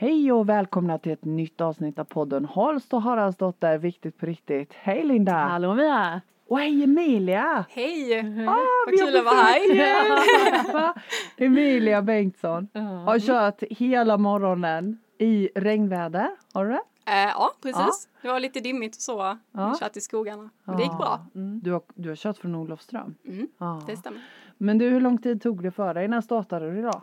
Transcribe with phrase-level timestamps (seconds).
[0.00, 4.72] Hej och välkomna till ett nytt avsnitt av podden Holst och Haraldsdotter, viktigt på riktigt.
[4.74, 5.32] Hej Linda!
[5.32, 6.20] Hallå Mia!
[6.48, 7.64] Och hej Emilia!
[7.70, 8.18] Hej!
[8.48, 8.56] Ah,
[8.86, 10.92] Vad kul att vara här!
[11.36, 12.68] Emilia Bengtsson
[13.06, 16.82] har kört hela morgonen i regnväder, har du det?
[17.12, 18.08] Eh, ja, precis.
[18.22, 19.12] Det var lite dimmigt och så.
[19.18, 19.38] Ja.
[19.52, 19.76] Ja.
[19.80, 20.50] Kört i skogarna.
[20.64, 21.26] Men det gick bra.
[21.34, 21.60] Mm.
[21.64, 23.14] Du, har, du har kört från Olofström?
[23.26, 23.82] Mm, Ja.
[23.86, 24.20] det stämmer.
[24.58, 26.08] Men du, hur lång tid tog det för dig?
[26.08, 27.02] När startade du idag?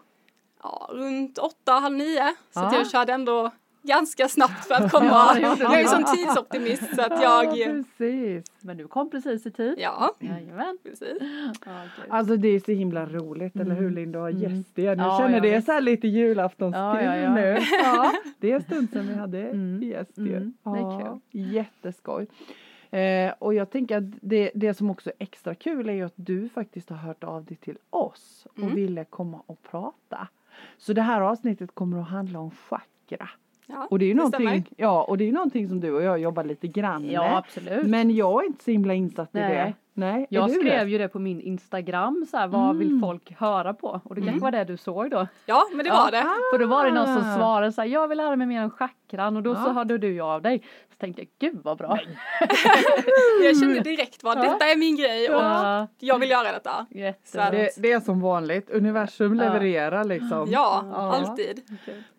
[0.65, 2.33] Ja, runt åtta, halv nio.
[2.51, 2.73] Så Ja.
[2.73, 3.51] jag körde ändå
[3.83, 5.07] ganska snabbt för att komma.
[5.41, 7.55] Ja, det jag är ju sån tidsoptimist så att Ja, jag...
[7.97, 8.45] precis.
[8.61, 9.75] Men du kom precis i tid.
[9.77, 10.77] Ja, Jajamän.
[10.83, 11.17] precis.
[11.65, 12.05] Ja, kul.
[12.09, 14.99] Alltså det är så himla roligt, eller hur Linda, att ha gäst igen.
[14.99, 15.65] Jag Ja, känner det är vet.
[15.65, 17.33] så här lite julaftonskul Ja, ja, ja.
[17.35, 17.57] nu.
[17.83, 19.83] Ja, det är en stund sedan vi hade Mm.
[19.83, 20.35] gäst ju.
[20.37, 22.27] Mm, det är Ja, jätteskoj.
[22.91, 26.13] Eh, och jag tänker att det, det som också är extra kul är ju att
[26.15, 28.75] du faktiskt har hört av dig till oss och Mm.
[28.75, 30.27] ville komma och prata.
[30.77, 33.29] Så det här avsnittet kommer att handla om chakra.
[33.67, 34.63] Ja, Och det är ju det någonting, stämmer.
[34.77, 37.37] ja, och det är ju någonting som du och jag jobbar lite grann Ja med.
[37.37, 37.87] absolut.
[37.87, 39.49] Men jag är inte så himla insatt i Nej.
[39.55, 39.73] det.
[39.97, 40.91] Nej, jag skrev det?
[40.91, 43.01] ju det på min Instagram så här, vad vill Mm.
[43.01, 44.01] folk höra på?
[44.03, 45.27] Och det kanske var det du såg då.
[45.45, 46.25] Ja, men det var det.
[46.51, 47.35] För då var det någon som Ah.
[47.37, 49.55] svarade så här, jag vill lära mig mer om chakran och då Ja.
[49.55, 50.61] så hörde du av dig.
[50.89, 51.99] Så tänkte jag, gud vad bra.
[53.43, 56.85] Jag kände diregt vad detta är min grej och Ja, jag vill göra detta.
[56.89, 57.49] jättebra.
[57.51, 59.43] Det, det är som vanligt, universum Ja.
[59.43, 60.47] levererar liksom.
[60.51, 61.15] Ja, Ja.
[61.15, 61.61] alltid.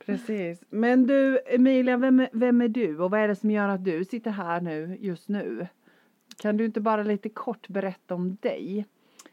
[0.07, 0.63] Precis.
[0.71, 4.05] Men du Emilia, vem, vem är du och vad är det som gör att du
[4.05, 5.67] sitter här nu just nu?
[6.37, 8.87] Kan du inte bara lite kort berätta om dig?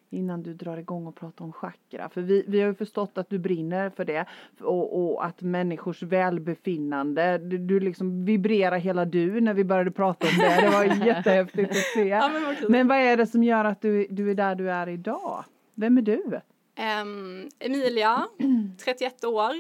[0.10, 2.10] Innan du drar igång och pratar om chakra.
[2.10, 4.26] För vi, vi har ju förstått att du brinner för det.
[4.62, 10.28] Och, och att människors välbefinnande, du, du liksom vibrerar hela du när vi började prata
[10.28, 10.62] om det.
[10.62, 12.08] Det var jättehäftigt att se.
[12.08, 12.72] Ja, men.
[12.72, 15.46] Men vad är det som gör att du, du är där du är idag?
[15.76, 16.40] Vem är du?
[16.76, 18.28] Ehm, Emilia,
[18.86, 19.52] 31 år.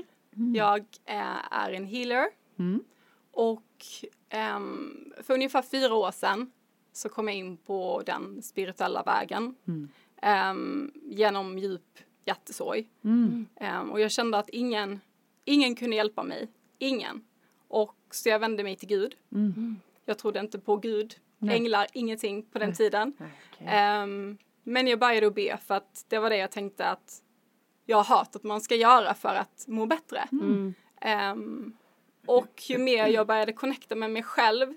[0.53, 2.25] Jag eh, är en healer.
[2.59, 2.83] Mm.
[3.31, 3.63] Och
[4.29, 6.51] ehm, för ungefär fyra år sedan
[6.93, 9.55] så kom jag in på den spirituella vägen.
[9.67, 9.89] Mm.
[10.21, 12.89] Ehm, genom djup hjärtesorg.
[13.03, 13.47] Mm.
[13.55, 15.01] Ehm, och jag kände att ingen,
[15.45, 16.47] ingen kunde hjälpa mig.
[16.79, 17.23] Ingen.
[17.67, 19.15] Och så jag vände mig till Gud.
[19.31, 19.79] Mm.
[20.05, 21.55] Jag trodde inte på Gud, Nej.
[21.55, 23.13] änglar, ingenting på den tiden.
[23.17, 23.67] Okej.
[23.67, 27.23] Ehm, men jag började att be för att det var det jag tänkte att
[27.85, 30.27] jag har hört att man ska göra för att må bättre.
[30.31, 30.73] Mm.
[32.25, 34.73] Och ju mer jag började connecta med mig själv,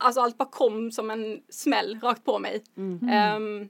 [0.00, 2.64] alltså allt bara kom som en smäll rakt på mig.
[2.76, 3.08] Mm.
[3.08, 3.68] Ehm,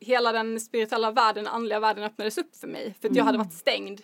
[0.00, 2.94] hela den spirituella världen, andliga världen öppnades upp för mig.
[3.00, 4.00] För att jag hade varit stängd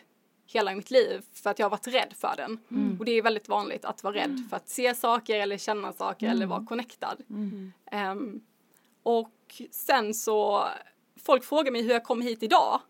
[0.46, 2.58] hela mitt liv för att jag har varit rädd för den.
[2.98, 6.28] Och det är väldigt vanligt att vara rädd för att se saker eller känna saker
[6.30, 7.16] eller vara connectad.
[7.90, 8.40] Ehm,
[9.02, 10.68] och sen så,
[11.24, 12.80] folk frågar mig hur jag kom hit idag.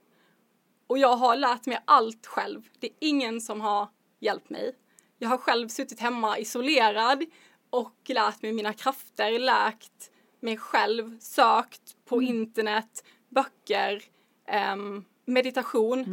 [0.86, 2.68] Och jag har lärt mig allt själv.
[2.78, 3.88] Det är ingen som har
[4.20, 4.74] hjälpt mig.
[5.18, 7.24] Jag har själv suttit hemma isolerad
[7.70, 14.02] och lärt mig mina krafter, läkt mig själv, sökt på internet, böcker,
[14.46, 16.04] ehm, meditation.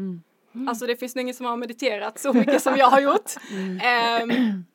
[0.68, 3.32] Alltså det finns nog ingen som har mediterat så mycket som jag har gjort.
[3.84, 4.66] Ehm,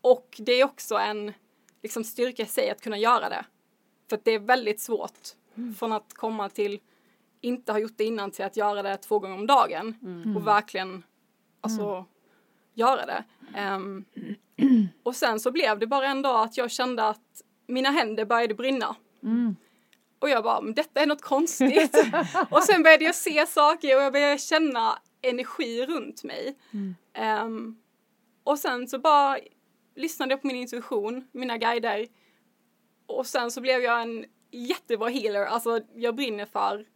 [0.00, 1.32] och det är också en
[1.82, 3.44] liksom, styrka i sig att kunna göra det.
[4.10, 5.18] För det är väldigt svårt
[5.78, 6.80] från att komma till
[7.40, 9.94] inte ha gjort det innan till att göra det två gånger om dagen
[10.36, 11.02] och verkligen
[11.60, 12.04] alltså
[12.74, 13.24] göra det.
[13.54, 14.04] Ehm,
[15.02, 18.54] och sen så blev det bara en dag att jag kände att mina händer började
[18.54, 18.96] brinna.
[20.18, 21.96] Och jag bara, men detta är något konstigt.
[22.50, 26.58] och sen började jag se saker och jag började känna energi runt mig.
[27.14, 27.76] Ehm,
[28.44, 29.38] och sen så bara
[29.96, 32.06] lyssnade jag på min intuition, mina guider.
[33.06, 35.44] Och sen så blev jag en jättebra healer.
[35.44, 36.86] Alltså jag brinner för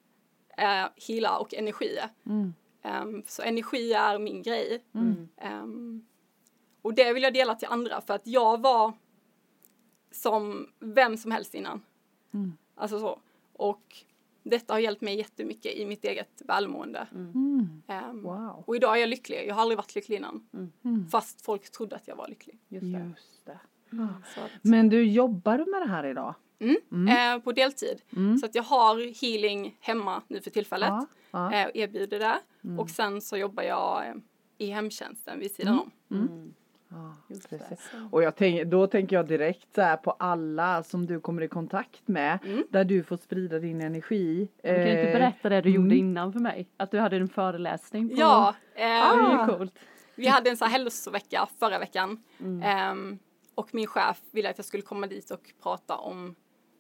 [0.58, 1.98] eh, heala och energi.
[2.26, 2.54] Mm.
[2.82, 4.84] Ehm, så energi är min grej.
[4.94, 5.28] Mm.
[5.40, 6.06] Ehm,
[6.82, 8.92] och det vill jag dela till andra för att jag var
[10.10, 11.80] som vem som helst innan.
[12.34, 12.52] Mm.
[12.74, 13.20] Alltså så.
[13.52, 13.96] Och
[14.42, 17.06] detta har hjälpt mig jättemycket i mitt eget välmående.
[17.12, 17.82] Mm.
[17.86, 18.64] Ehm, Wow.
[18.66, 19.44] Och idag är jag lycklig.
[19.48, 20.46] Jag har aldrig varit lycklig innan.
[20.84, 21.08] Mm.
[21.08, 22.58] Fast folk trodde att jag var lycklig.
[22.68, 23.10] Just det.
[23.16, 23.58] Just det.
[24.34, 26.34] Så att, Men du, jobbar du med det här idag?
[26.90, 28.02] mm, Eh, på deltid.
[28.16, 28.38] Mm.
[28.38, 30.88] Så att jag har healing hemma nu för tillfället.
[30.88, 31.52] Ja, ja.
[31.52, 32.40] Eh, och erbjuder det.
[32.78, 34.14] Och sen så jobbar jag eh,
[34.58, 35.90] i hemtjänsten vid sidan om.
[36.92, 37.68] Ja, Just precis.
[37.92, 38.08] det.
[38.10, 41.48] Och jag tänk, då tänker jag direkt så här på alla som du kommer i
[41.48, 42.38] kontakt med.
[42.44, 42.64] Mm.
[42.70, 44.48] Där du får sprida din energi.
[44.62, 45.82] Du kan inte Eh, berätta det du mm.
[45.82, 46.68] gjorde innan för mig?
[46.76, 48.14] Att du hade en föreläsning på...
[48.18, 49.46] Ja, Det eh, är Ah.
[49.50, 49.78] ju coolt.
[50.14, 52.22] vi hade en så här hälsovecka förra veckan.
[52.40, 52.62] Mm.
[52.62, 53.18] Ehm,
[53.54, 56.34] och min chef ville att jag skulle komma dit och prata om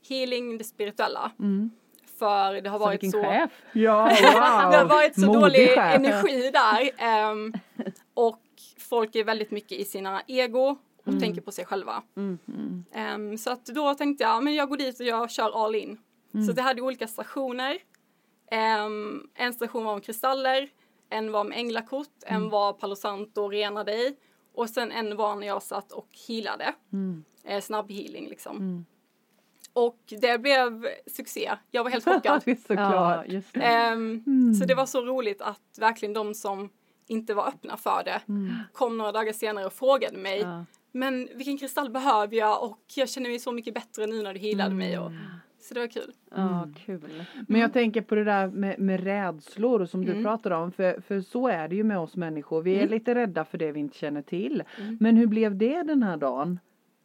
[0.08, 1.30] healing, det spirituella.
[1.38, 1.70] Mm.
[2.18, 3.22] För det har Så varit så...
[3.22, 3.50] chef.
[3.72, 4.08] Ja, wow.
[4.70, 5.94] det har varit så Modig dålig chef.
[5.94, 6.90] energi där.
[6.98, 7.52] ehm,
[8.14, 8.38] och
[8.78, 12.02] folk är väldigt mycket i sina ego och tänker på sig själva.
[12.16, 12.38] Mm.
[12.92, 15.98] Ehm, så att då tänkte jag, men jag går dit och jag kör all in.
[16.46, 17.78] Så det hade olika stationer.
[18.50, 20.68] Ehm, en station var med kristaller,
[21.10, 24.16] en var med änglakort, en var Palo Santo, rena dig.
[24.54, 26.74] Och sen en var när jag satt och healade.
[27.44, 28.86] Eh, snabb healing liksom.
[29.72, 31.52] Och det blev succé.
[31.70, 32.42] Jag var helt chockad.
[32.46, 33.28] Ja, såklart.
[33.28, 33.60] just det.
[33.60, 36.68] Ehm, Så det var så roligt att verkligen de som
[37.06, 38.20] inte var öppna för det
[38.72, 40.64] kom några dagar senare och frågade mig Ja.
[40.92, 44.40] men vilken kristall behöver jag och jag känner mig så mycket bättre nu när du
[44.40, 44.98] healade mig.
[44.98, 45.10] Och,
[45.60, 46.12] så det var kul.
[46.30, 47.24] Ja, kul.
[47.48, 50.72] Men jag tänker på det där med, med rädslor som du pratar om.
[50.72, 52.62] För, för så är det ju med oss människor.
[52.62, 54.62] Vi är lite rädda för det vi inte känner till.
[55.00, 56.58] Men hur blev det den här dagen?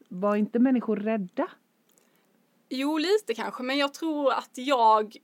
[0.10, 1.48] Var inte människor rädda?
[2.70, 5.16] Jo, lite kanske, men jag tror att jag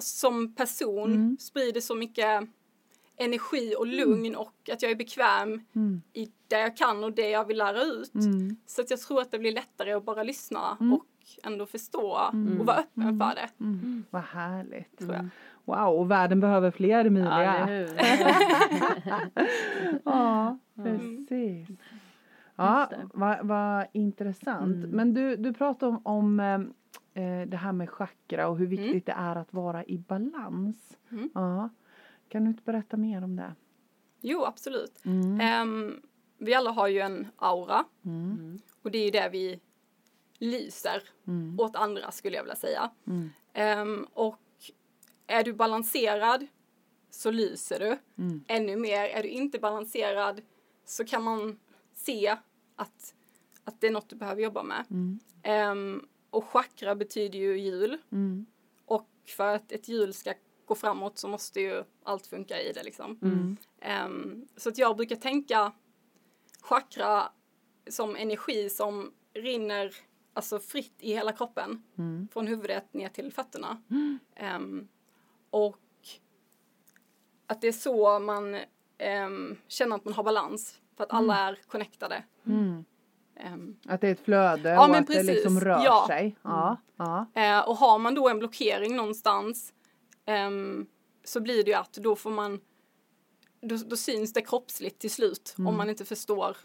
[0.00, 2.42] som person sprider så mycket
[3.16, 5.60] energi och lugn och att jag är bekväm
[6.12, 8.12] i det jag kan och det jag vill lära ut.
[8.66, 11.06] Så att jag tror att det blir lättare att bara lyssna och
[11.42, 12.30] ändå förstå
[12.60, 13.48] och vara öppen för det.
[14.10, 14.98] Vad härligt.
[14.98, 15.28] Tror jag.
[15.64, 17.64] Wow, och världen behöver fler Ja, Emilia.
[17.64, 17.88] hur?
[20.04, 21.68] Ja, precis.
[22.56, 24.86] Ja, vad vad intressant.
[24.92, 26.40] Men du, du pratade om, om
[27.14, 30.96] eh, det här med chakra och hur viktigt det är att vara i balans.
[31.10, 31.30] Mm.
[31.34, 31.68] Ja.
[32.28, 33.54] Kan du inte berätta mer om det?
[34.20, 35.04] Jo, absolut.
[35.04, 35.40] Mm.
[35.40, 36.02] Ehm,
[36.38, 38.58] vi alla har ju en aura Mm.
[38.82, 39.60] och det är ju det vi
[40.38, 41.60] lyser Mm.
[41.60, 42.90] åt andra skulle jag vilja säga.
[43.52, 44.40] Ehm, och
[45.26, 46.46] är du balanserad
[47.10, 48.44] så lyser du Mm.
[48.48, 49.04] ännu mer.
[49.08, 50.40] Är du inte balanserad
[50.84, 51.58] så kan man
[51.94, 52.36] se
[52.76, 53.14] att,
[53.64, 54.84] att det är något du behöver jobba med.
[55.42, 57.98] Ehm, och chakra betyder ju hjul
[58.84, 60.34] och för att ett hjul ska
[60.66, 63.18] gå framåt så måste ju allt funka i det liksom.
[63.22, 63.56] Mm.
[63.80, 65.72] Ehm, så att jag brukar tänka
[66.60, 67.22] chakra
[67.90, 69.94] som energi som rinner
[70.34, 71.82] alltså fritt i hela kroppen.
[71.98, 72.28] Mm.
[72.32, 73.82] Från huvudet ner till fötterna.
[74.36, 74.88] Ehm,
[75.50, 75.78] och
[77.46, 78.56] att det är så man
[78.98, 80.80] ehm, känner att man har balans.
[80.96, 82.24] För att alla är connectade.
[82.46, 82.84] Mm.
[83.36, 85.30] Ehm, Att det är ett flöde Ja, och att det precis.
[85.30, 86.04] liksom rör Ja.
[86.08, 86.36] sig.
[86.42, 86.76] Ja.
[86.96, 87.26] Ja.
[87.34, 89.72] Eh, och har man då en blockering någonstans
[90.26, 90.86] ehm,
[91.24, 92.60] så blir det ju att då får man
[93.60, 96.56] då, då syns det kroppsligt till slut om man inte förstår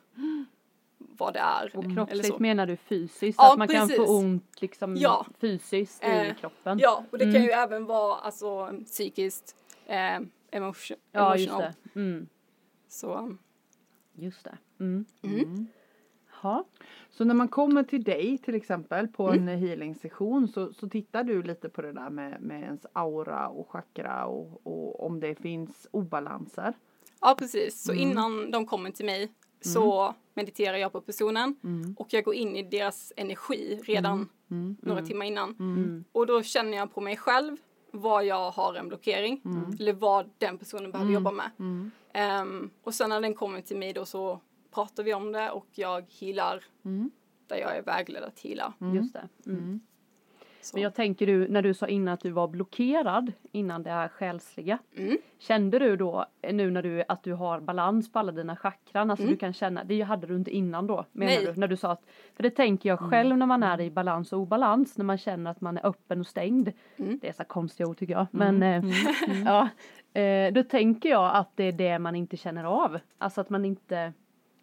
[0.97, 1.77] vad det är.
[1.77, 3.35] Och kroppsligt menar du fysiskt?
[3.41, 4.05] Ja, att man kan precis.
[4.05, 5.25] få ont liksom Ja.
[5.39, 6.79] fysiskt i Eh, kroppen?
[6.79, 7.43] Ja, och det kan Mm.
[7.43, 9.55] ju även vara alltså psykiskt,
[9.85, 10.19] eh,
[10.51, 11.73] emotion, Ja, just emotional.
[11.93, 11.99] det.
[11.99, 12.27] Mm.
[12.87, 13.37] Så,
[14.13, 14.57] Just det.
[16.43, 16.53] Mm.
[16.53, 16.63] mm.
[16.63, 16.65] Ja.
[17.09, 19.47] Så när man kommer till dig till exempel på Mm.
[19.47, 23.47] en healing session så, så tittar du lite på det där med, med ens aura
[23.47, 26.73] och chakra och, och om det finns obalanser.
[27.21, 27.83] Ja, precis.
[27.83, 28.11] Så Mm.
[28.11, 31.95] innan de kommer till mig så mediterar jag på personen Mm.
[31.99, 34.75] och jag går in i deras energi redan Mm.
[34.81, 35.55] några timmar innan.
[35.59, 36.03] Mm.
[36.11, 37.57] Och då känner jag på mig själv
[37.91, 39.41] vad jag har en blockering
[39.79, 41.51] eller vad den personen behöver jobba med.
[41.59, 41.91] Mm.
[42.13, 44.39] Ehm, och sen när den kommer till mig då så
[44.73, 47.11] pratar vi om det och jag healar Mm.
[47.47, 48.73] där jag är vägledd att heala.
[48.95, 49.27] Just det.
[49.45, 49.79] Mm.
[50.63, 50.75] Så.
[50.77, 54.07] Men jag tänker du, när du sa innan att du var blockerad innan det här
[54.07, 54.77] själsliga.
[54.97, 55.17] Mm.
[55.39, 59.11] Kände du då eh, nu när du, att du har balans på alla dina chakran?
[59.11, 59.33] Alltså Mm.
[59.33, 61.45] du kan känna, det hade du inte innan då menar Nej.
[61.45, 61.59] du?
[61.59, 64.39] När du sa att, för det tänker jag själv när man är i balans och
[64.39, 66.71] obalans, när man känner att man är öppen och stängd.
[66.97, 67.19] Mm.
[67.21, 68.27] Det är så konstiga ord tycker jag.
[68.31, 68.83] Men eh,
[69.45, 69.69] ja,
[70.21, 72.99] eh, då tänker jag att det är det man inte känner av.
[73.17, 74.13] Alltså att man inte,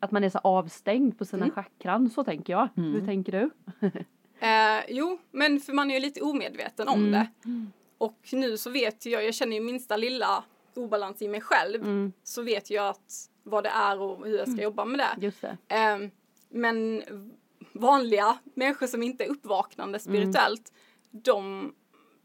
[0.01, 1.55] att man är så avstängd på sina Mm.
[1.55, 2.69] chakran, så tänker jag.
[2.75, 3.51] Hur tänker du?
[4.41, 7.11] Eh, jo, men för man är ju lite omedveten om Mm.
[7.13, 7.29] det.
[7.99, 11.83] Och nu så vet jag, jag känner ju minsta lilla obalans i mig själv.
[11.83, 15.27] Mm, Så vet jag att vad det är och hur jag ska jobba med det.
[15.27, 15.57] just det.
[15.69, 15.99] Eh,
[16.49, 17.03] men
[17.73, 20.73] vanliga människor som inte är uppvaknande spirituellt,
[21.11, 21.73] de,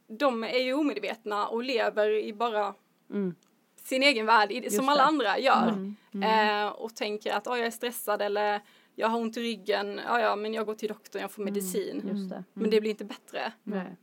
[0.07, 2.73] de är ju omedvetna och lever i bara
[3.09, 3.35] Mm.
[3.83, 5.67] Sin egen värld, i, som alla andra gör.
[5.69, 5.95] Mm.
[6.23, 8.61] Eh, och tänker att oh, jag är stressad eller
[8.95, 12.01] jag har ont i ryggen, ja ja men jag går till doktorn, jag får medicin.
[12.13, 12.43] Just det.
[12.53, 13.53] Men det blir inte bättre.
[13.63, 13.97] Nej.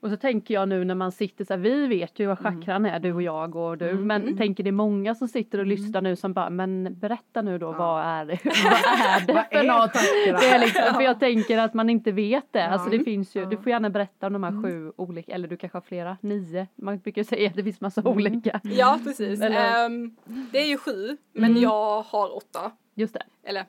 [0.00, 2.86] Och så tänker jag nu när man sitter så här, vi vet ju vad chakran
[2.86, 4.36] är, du och jag och du, men Mm.
[4.36, 7.72] tänker det är många som sitter och lyssnar nu som bara, men berätta nu då,
[7.78, 9.92] vad är det, vad är det Vad för är något?
[9.92, 10.38] chakra?
[10.40, 13.04] Det är liksom, för jag tänker att man inte vet det, alltså det Ja.
[13.04, 15.82] finns ju, du får gärna berätta om de här sju olika, eller du kanske har
[15.82, 18.60] flera, nio, man brukar säga att det finns massa olika.
[18.62, 19.40] ja precis.
[19.42, 20.16] Ehm,
[20.52, 21.62] det är ju sju, men Mm.
[21.62, 22.72] jag har åtta.
[22.94, 23.22] Just det.
[23.44, 23.64] Eller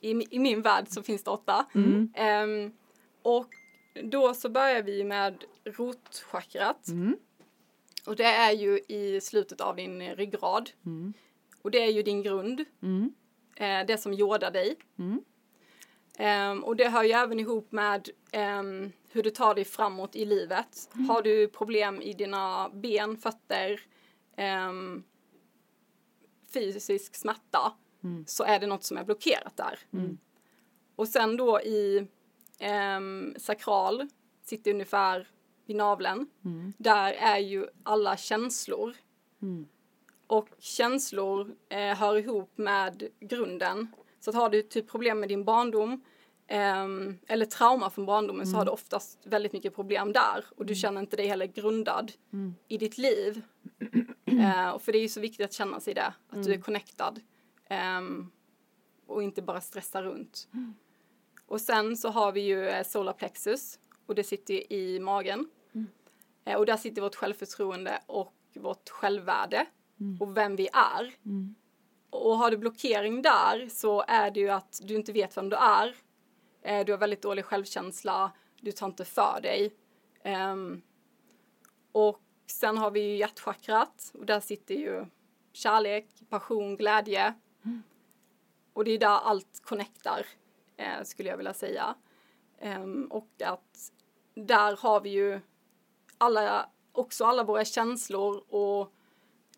[0.00, 1.66] i, i min värld så finns det åtta.
[1.74, 2.12] Mm.
[2.14, 2.72] Ehm,
[3.22, 3.46] och
[4.02, 6.88] då så börjar vi med rotchakrat.
[6.88, 7.16] Mm.
[8.06, 10.70] Och det är ju i slutet av din ryggrad.
[10.86, 11.12] Mm.
[11.62, 12.64] Och det är ju din grund.
[12.82, 13.12] Mm.
[13.56, 14.76] Eh, det som jordar dig.
[14.98, 15.22] Mm.
[16.18, 20.24] Ehm, och det hör ju även ihop med ehm, hur du tar dig framåt i
[20.24, 20.88] livet.
[21.08, 23.80] Har du problem i dina ben, fötter,
[24.36, 25.02] ehm,
[26.52, 27.72] fysisk smärta
[28.26, 29.78] så är det något som är blockerat där.
[30.96, 32.06] Och sen då i
[32.58, 34.08] ehm, sakral,
[34.42, 35.28] sitter ungefär
[35.66, 36.26] vid naveln.
[36.78, 38.94] Där är ju alla känslor.
[40.26, 43.86] Och känslor eh, hör ihop med grunden.
[44.20, 46.04] Så att har du typ problem med din barndom
[46.46, 50.74] ehm, eller trauma från barndomen så har du oftast väldigt mycket problem där och du
[50.74, 52.12] känner inte dig heller grundad
[52.68, 53.42] i ditt liv.
[54.40, 56.60] Eh, och för det är ju så viktigt att känna sig det, att du är
[56.60, 57.20] connectad
[57.70, 58.30] ehm,
[59.06, 60.48] och inte bara stressa runt.
[61.48, 65.48] Och sen så har vi ju eh, solar plexus och det sitter i magen.
[66.44, 69.66] Eh, och där sitter vårt självförtroende och vårt självvärde
[70.20, 71.14] och vem vi är.
[72.10, 75.56] Och har du blockering där så är det ju att du inte vet vem du
[75.56, 75.94] är.
[76.62, 79.74] Eh, du har väldigt dålig självkänsla, du tar inte för dig.
[80.22, 80.82] Ehm,
[81.92, 85.06] och sen har vi ju hjärtchakrat och där sitter ju
[85.52, 87.34] kärlek, passion, glädje.
[88.72, 90.26] Och det är där allt connectar,
[90.78, 91.94] eh, skulle jag vilja säga.
[92.60, 93.90] Ehm, och att
[94.34, 95.40] där har vi ju
[96.18, 98.92] alla, också alla våra känslor och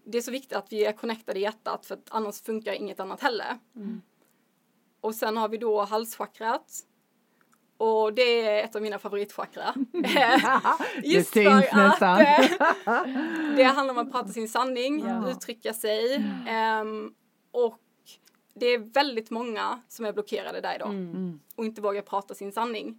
[0.04, 3.00] det är så viktigt att vi är connectade i hjärtat för att annars funkar inget
[3.00, 3.58] annat heller.
[5.00, 6.72] Och sen har vi då halschakrat.
[7.76, 9.74] Och det är ett av mina favoritchakra.
[11.02, 12.20] Det syns nästan.
[12.20, 12.50] eh,
[13.56, 15.30] det handlar om att prata sin sanning, Ja.
[15.30, 16.14] uttrycka sig.
[16.48, 17.14] ehm,
[17.52, 17.78] och
[18.60, 21.40] det är väldigt många som är blockerade där idag Mm.
[21.54, 22.98] och inte vågar prata sin sanning.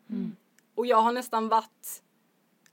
[0.75, 2.03] Och jag har nästan varit,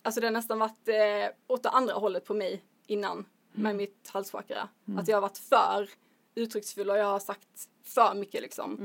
[0.02, 4.08] alltså det har nästan varit eh, åt det andra hållet på mig innan med mitt
[4.12, 4.68] halschakra.
[4.98, 5.88] Att jag har varit för
[6.34, 8.76] uttrycksfull och jag har sagt för mycket liksom.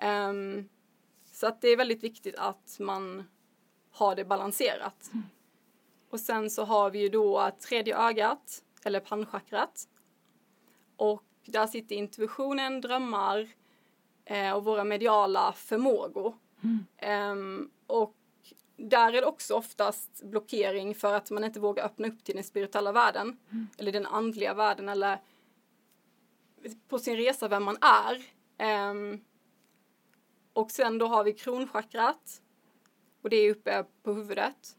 [0.00, 0.68] Ehm,
[1.32, 3.24] så att det är väldigt viktigt att man
[3.90, 5.10] har det balanserat.
[6.10, 9.88] Och sen så har vi ju då tredje ögat, eller pannchakrat.
[10.96, 13.48] Och där sitter intuitionen, drömmar
[14.24, 16.34] eh, och våra mediala förmågor.
[16.96, 18.14] Ehm, och
[18.76, 22.44] där är det också oftast blockering för att man inte vågar öppna upp till den
[22.44, 23.38] spirituella världen.
[23.78, 25.18] Eller den andliga världen eller
[26.88, 28.24] på sin resa vem man är.
[28.58, 29.20] Ehm,
[30.52, 32.42] och sen då har vi kronchakrat.
[33.22, 34.76] Och det är uppe på huvudet.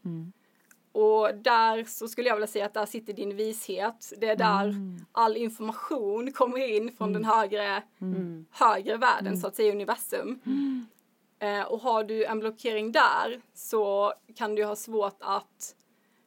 [0.92, 4.12] Och där så skulle jag vilja säga att där sitter din vishet.
[4.20, 4.74] Det är där
[5.12, 7.82] all information kommer in från den högre,
[8.50, 10.40] högre världen, så att säga universum.
[11.38, 15.74] Eh, och har du en blockering där så kan du ha svårt att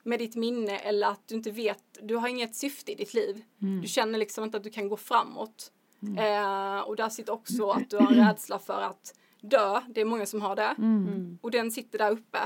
[0.04, 3.44] med ditt minne eller att du inte vet, du har inget syfte i ditt liv.
[3.82, 5.72] Du känner liksom inte att du kan gå framåt.
[6.18, 10.06] Eh, och där sitter också att du har en rädsla för att dö, det är
[10.06, 10.76] många som har det.
[11.42, 12.40] Och den sitter där uppe.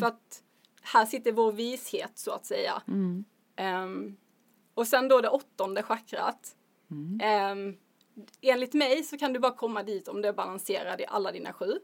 [0.00, 0.42] För att
[0.92, 2.82] här sitter vår vishet så att säga.
[3.56, 4.16] Ehm,
[4.74, 6.56] och sen då det åttonde chakrat.
[7.22, 7.76] Ehm,
[8.40, 11.52] enligt mig så kan du bara komma dit om du är balanserad i alla dina
[11.52, 11.78] sju.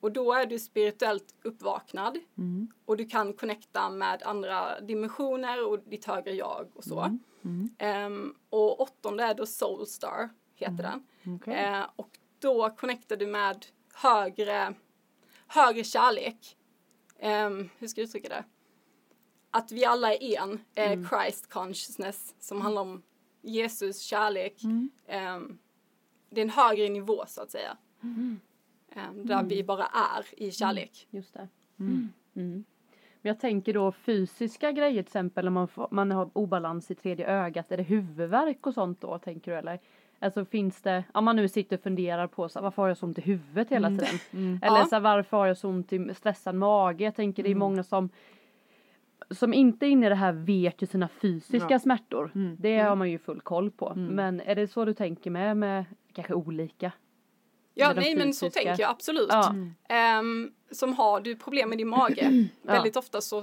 [0.00, 2.18] Och då är du spirituellt uppvaknad.
[2.84, 7.18] Och du kan connecta med andra dimensioner och ditt högre jag och så.
[7.78, 11.06] Ehm, och åttonde är då Soulstar, heter den.
[11.36, 11.54] Okej.
[11.54, 14.74] Eh, och då connectar du med högre,
[15.46, 16.56] högre kärlek.
[17.20, 18.44] Ehm, hur ska jag uttrycka det?
[19.50, 23.02] Att vi alla är en, eh, Christ consciousness, som handlar om
[23.42, 24.62] Jesus kärlek.
[25.06, 25.58] Ehm,
[26.30, 27.76] det är en högre nivå så att säga.
[28.92, 31.08] Ehm, där vi bara är i kärlek.
[31.10, 31.48] Just det.
[31.78, 32.12] Mm.
[33.22, 36.94] Men jag tänker då fysiska grejer till exempel om man, får, man har obalans i
[36.94, 37.72] tredje ögat.
[37.72, 39.80] Är det huvudvärk och sånt då tänker du eller?
[40.22, 42.96] Alltså finns det, om man nu sitter och funderar på så, här, varför har jag
[42.96, 44.20] så ont i huvudet hela tiden?
[44.62, 44.86] Eller Ja.
[44.86, 47.04] så här, varför har jag så ont i stressad mage?
[47.04, 48.08] Jag tänker det är många som
[49.30, 51.78] som inte är inne i det här vet ju sina fysiska Ja.
[51.78, 52.32] smärtor.
[52.34, 52.56] Mm.
[52.58, 53.92] Det har man ju full koll på.
[53.94, 56.92] Men är det så du tänker med, med kanske olika?
[57.74, 59.28] Ja, Med nej men så tänker jag absolut.
[59.30, 59.54] Ja.
[59.88, 63.38] Ehm, som har du problem med din mage, väldigt ofta så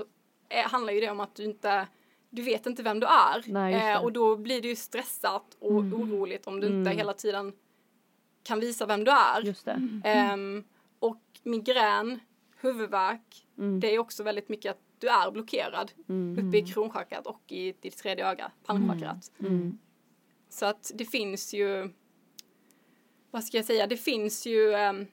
[0.50, 1.88] eh, handlar ju det om att du inte
[2.30, 3.74] du vet inte vem du är Nej.
[3.74, 3.96] Mm.
[3.96, 7.54] Eh, och då blir det ju stressat och oroligt om du inte hela tiden
[8.44, 9.42] kan visa vem du är.
[9.42, 10.00] Just det.
[10.04, 10.64] Ehm,
[11.00, 12.20] och migrän,
[12.60, 13.80] huvudvärk, Mm.
[13.80, 15.92] det är också väldigt mycket att du är blockerad
[16.38, 19.32] uppe i kronchakrat och i ditt tredje öga, pannchakrat.
[19.40, 19.78] Mm.
[20.50, 21.90] Så att det finns ju,
[23.32, 25.06] vad ska jag säga, det finns ju ehm,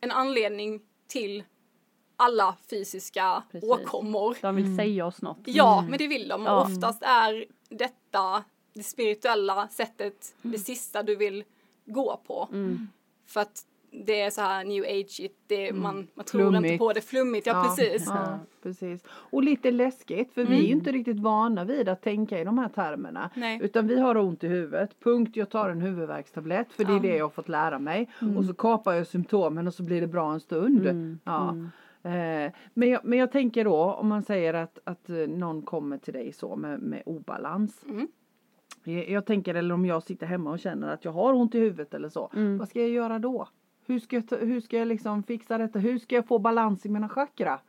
[0.00, 1.44] en anledning till
[2.18, 3.70] alla fysiska Precis.
[3.70, 4.36] åkommor.
[4.42, 5.38] De vill säga oss något.
[5.44, 6.42] Ja, men det vill de.
[6.44, 6.62] Ja.
[6.62, 8.44] Oftast är detta
[8.74, 11.44] det spirituella sättet det sista du vill
[11.84, 12.48] gå på.
[12.52, 12.88] Mm.
[13.26, 13.62] För att
[14.06, 16.72] det är så här new age det, man, man tror Flummigt.
[16.72, 18.06] inte på det, flummigt, ja, precis.
[18.06, 19.02] Ja, precis.
[19.08, 22.58] Och lite läskigt för vi är ju inte riktigt vana vid att tänka i de
[22.58, 23.30] här termerna.
[23.34, 23.58] Nej.
[23.62, 27.00] Utan vi har ont i huvudet, punkt jag tar en huvudvärkstablett för det är Ja.
[27.02, 28.08] det jag har fått lära mig.
[28.36, 30.80] Och så kapar jag symptomen och så blir det bra en stund.
[30.86, 31.18] Mm.
[31.24, 31.54] Ja.
[32.02, 35.98] Eh, men, jag, men jag tänker då om man säger att, att eh, någon kommer
[35.98, 37.84] till dig så med, med obalans.
[37.88, 38.08] Mm.
[38.84, 41.58] Jag, jag tänker eller om jag sitter hemma och känner att jag har ont i
[41.58, 42.30] huvudet eller så.
[42.34, 42.58] Mm.
[42.58, 43.48] Vad ska jag göra då?
[43.86, 45.78] Hur ska jag, hur ska jag liksom fixa detta?
[45.78, 47.60] Hur ska jag få balans i mina chakra?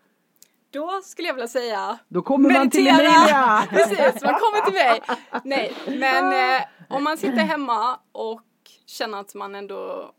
[0.71, 3.07] Då skulle jag vilja säga Då kommer man till Meditera!
[3.07, 3.67] Emilia!
[3.69, 5.01] Precis, man kommer till mig.
[5.43, 8.41] Nej, men eh, om man sitter hemma och
[8.85, 10.11] känner att man ändå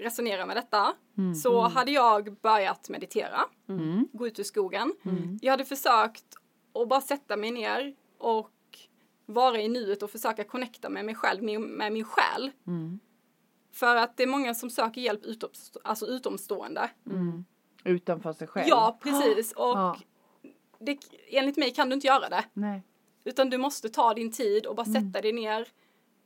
[0.00, 0.94] resonerar med detta
[1.42, 4.08] så hade jag börjat meditera, Mm.
[4.12, 4.94] gå ut ur skogen.
[5.42, 6.24] Jag hade försökt
[6.74, 8.50] att bara sätta mig ner och
[9.26, 12.50] vara i nuet och försöka connecta med mig själv, med, min själ.
[12.66, 13.00] Mm.
[13.72, 15.50] För att det är många som söker hjälp utom,
[15.84, 16.90] alltså utomstående.
[17.84, 18.66] Utanför sig själv.
[18.68, 19.52] Ja, precis.
[19.56, 19.96] Och Ja.
[20.78, 22.44] det, enligt mig kan du inte göra det.
[22.52, 22.82] Nej.
[23.24, 25.02] Utan du måste ta din tid och bara Mm.
[25.12, 25.68] sätta dig ner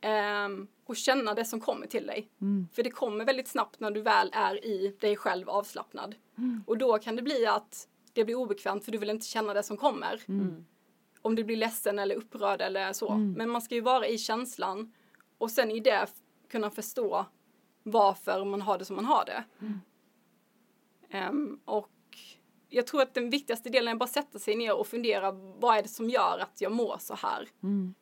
[0.00, 2.28] ehm, och känna det som kommer till dig.
[2.40, 2.68] Mm.
[2.72, 6.14] För det kommer väldigt snabbt när du väl är i dig själv avslappnad.
[6.38, 6.64] Mm.
[6.66, 9.62] Och då kan det bli att det blir obekvämt för du vill inte känna det
[9.62, 10.22] som kommer.
[10.28, 10.64] Mm.
[11.22, 13.14] Om du blir ledsen eller upprörd eller så.
[13.14, 14.92] Men man ska ju vara i känslan
[15.38, 16.06] och sen i det
[16.48, 17.26] kunna förstå
[17.82, 19.44] varför man har det som man har det.
[19.60, 19.80] Mm.
[21.10, 21.90] Ehm, och
[22.68, 25.82] jag tror att den viktigaste delen är bara sätta sig ner och fundera vad är
[25.82, 27.48] det som gör att jag mår så här.
[27.62, 27.94] Mm.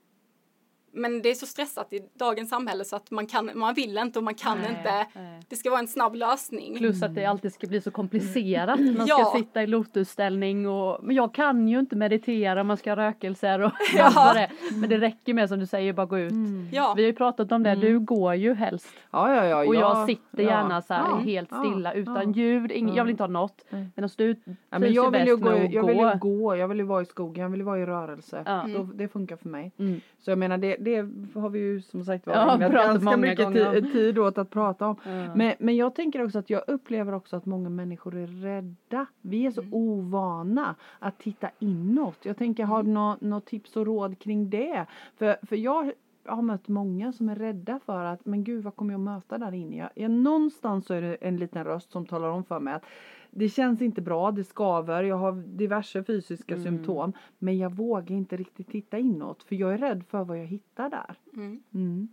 [0.94, 4.18] Men det är så stressat i dagens samhälle så att man, kan, man vill inte
[4.18, 5.06] och man kan Nej, inte.
[5.20, 5.40] nej.
[5.48, 6.76] Det ska vara en snabb lösning.
[6.78, 8.80] Plus att det alltid ska bli så komplicerat.
[8.80, 9.32] Man ska Ja.
[9.36, 13.72] sitta i lotusställning och men jag kan ju inte meditera, man ska ha rökelser och
[13.96, 14.12] Ja.
[14.16, 14.50] vad det.
[14.80, 16.32] Men det räcker med som du säger, bara gå ut.
[16.72, 18.86] Ja, Vi har ju pratat om det, du går ju helst.
[19.10, 19.66] Ja, ja, ja.
[19.66, 22.36] Och jag ja, sitter ja, gärna så här ja, helt ja, stilla utan ja.
[22.42, 23.64] ljud, ing, jag vill inte ha något.
[23.94, 24.36] Medan du
[24.70, 26.56] Ja, men jag vill ju gå, jag vill ju gå.
[26.56, 28.42] jag vill ju vara i skogen, jag vill ju vara i rörelse.
[28.46, 28.66] Ja.
[28.76, 29.72] Då, det funkar för mig.
[29.78, 30.00] Mm.
[30.18, 30.96] Så jag menar det, det
[31.34, 34.50] har vi ju som sagt var Ja, ägnat ganska många mycket gånger tid åt att
[34.50, 34.96] prata om.
[35.04, 35.34] Ja.
[35.34, 39.06] Men, men jag tänker också att jag upplever också att många människor är rädda.
[39.20, 39.74] Vi är så Mm.
[39.74, 42.18] ovana att titta inåt.
[42.22, 44.86] Jag tänker, har du något nå tips och råd kring det?
[45.16, 45.92] För, för jag
[46.24, 49.52] har mött många som är rädda för att, men gud vad kommer jag möta där
[49.54, 49.76] inne?
[49.76, 52.84] Jag, jag, någonstans så är det en liten röst som talar om för mig att
[53.30, 56.64] det känns inte bra, det skaver, jag har diverse fysiska Mm.
[56.64, 57.12] symptom.
[57.38, 60.90] Men jag vågar inte riktigt titta inåt för jag är rädd för vad jag hittar
[60.90, 61.14] där.
[61.34, 61.62] mm.
[61.74, 62.08] Mm.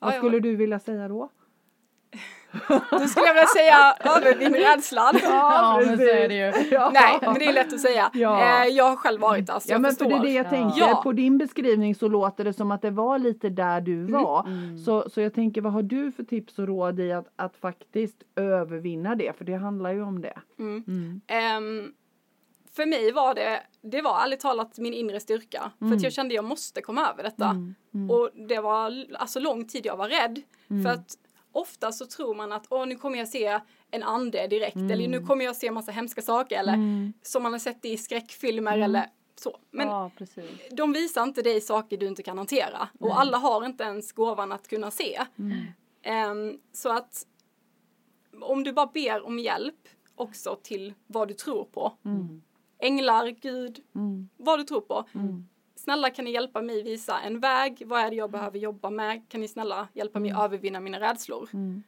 [0.00, 0.18] Vad ja.
[0.18, 1.28] skulle du vilja säga då?
[2.90, 5.14] då skulle jag vilja säga övervinn rädslan.
[5.22, 6.68] Ja, men så är det ju.
[6.70, 6.90] Ja.
[6.94, 8.10] Nej, men det är lätt att säga.
[8.14, 8.62] Ja.
[8.64, 10.10] Eh, jag har själv varit där så Ja jag men för förstår.
[10.10, 10.50] det är det jag Ja.
[10.50, 10.80] tänker.
[10.80, 11.00] Ja.
[11.02, 14.46] På din beskrivning så låter det som att det var lite där du var.
[14.46, 14.78] Mm.
[14.78, 18.16] Så, så jag tänker vad har du för tips och råd i att, att faktiskt
[18.36, 19.36] övervinna det?
[19.38, 20.38] För det handlar ju om det.
[20.58, 20.84] Mm.
[20.88, 21.20] Mm.
[21.26, 21.92] Ehm,
[22.76, 25.70] för mig var det, det var ärligt talat min inre styrka.
[25.78, 27.44] För att jag kände jag måste komma över detta.
[27.44, 27.74] Mm.
[27.94, 28.10] Mm.
[28.10, 30.42] Och det var alltså lång tid jag var rädd.
[30.70, 30.84] Mm.
[30.84, 31.06] För att
[31.56, 35.20] ofta så tror man att åh nu kommer jag se en ande direkt eller nu
[35.20, 37.12] kommer jag se massa hemska saker eller Mm.
[37.22, 39.58] som man har sett i skräckfilmer eller så.
[39.70, 40.10] Men ja,
[40.70, 42.88] de visar inte dig saker du inte kan hantera.
[43.00, 45.22] Och alla har inte ens gåvan att kunna se.
[45.38, 45.56] Mm.
[46.02, 47.26] Ehm, så att
[48.42, 51.92] om du bara ber om hjälp också till vad du tror på.
[52.04, 52.42] Mm.
[52.78, 54.28] Änglar, Gud, Mm.
[54.36, 55.04] vad du tror på.
[55.14, 55.48] Mm.
[55.86, 57.82] Snälla kan ni hjälpa mig visa en väg?
[57.86, 59.28] Vad är det jag behöver jobba med?
[59.28, 61.48] Kan ni snälla hjälpa mig övervinna mina rädslor?
[61.52, 61.82] Mm.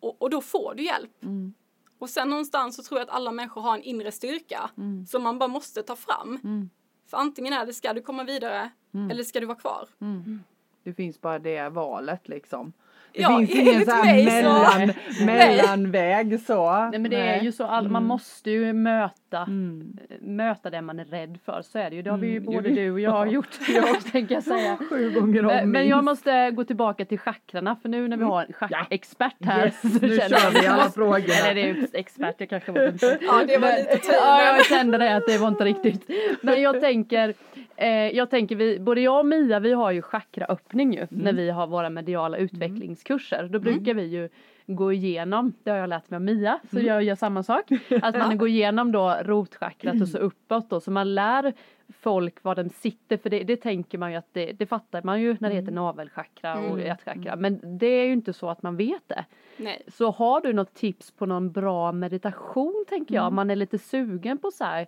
[0.00, 1.22] Och, och då får du hjälp.
[1.22, 1.54] Mm.
[1.98, 5.06] Och sen någonstans så tror jag att alla människor har en inre styrka Mm.
[5.06, 6.38] som man bara måste ta fram.
[6.44, 6.70] Mm.
[7.06, 9.10] För antingen är det ska du komma vidare Mm.
[9.10, 9.88] eller ska du vara kvar.
[10.00, 10.40] Mm.
[10.82, 12.72] Det finns bara det valet liksom.
[13.14, 15.26] Det Ja, finns ingen så här så- mellan, Nej.
[15.26, 16.72] mellanväg så.
[16.90, 19.12] Nej men det är ju så, all, man måste ju möta,
[19.46, 19.96] Mm.
[20.20, 22.02] möta det man är rädd för, så är det ju.
[22.02, 24.78] Det har vi ju Mm, både du och jag gjort, jag tänker jag säga.
[24.90, 28.24] Sju gånger om Men, men jag måste gå tillbaka till chakrarna för nu när vi
[28.24, 31.34] har en schackexpert här Yes, så nu känner kör vi alla frågorna.
[31.44, 34.12] Eller det är ju expert, jag kanske var Ja, det var lite tur.
[34.14, 36.10] Ja, jag kände det att det var inte riktigt.
[36.42, 37.34] Men jag tänker,
[37.76, 41.50] eh, jag tänker vi, både jag och Mia vi har ju chakraöppning ju när vi
[41.50, 43.48] har våra mediala utvecklingskurser.
[43.52, 44.28] Då brukar vi ju
[44.66, 47.64] gå igenom, det har jag lärt mig av Mia, så jag gör samma sak.
[48.02, 51.52] Att man går igenom då rotchakrat och så uppåt då, så man lär
[52.00, 55.20] folk var de sitter, för det, det tänker man ju att det, det fattar man
[55.20, 56.86] ju när det heter navelchakra och Mm.
[56.86, 57.36] hjärtchakra.
[57.36, 59.24] Men det är ju inte så att man vet det.
[59.56, 59.82] Nej.
[59.88, 63.78] Så har du något tips på någon bra meditation tänker jag, om man är lite
[63.78, 64.80] sugen på så här,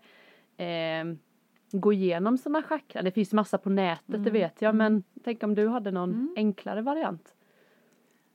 [0.57, 1.15] eh,
[1.73, 3.05] gå igenom sina chakran?
[3.05, 4.33] Det finns massa på nätet, det Mm.
[4.33, 6.33] vet jag, men tänk om du hade någon Mm.
[6.37, 7.35] enklare variant?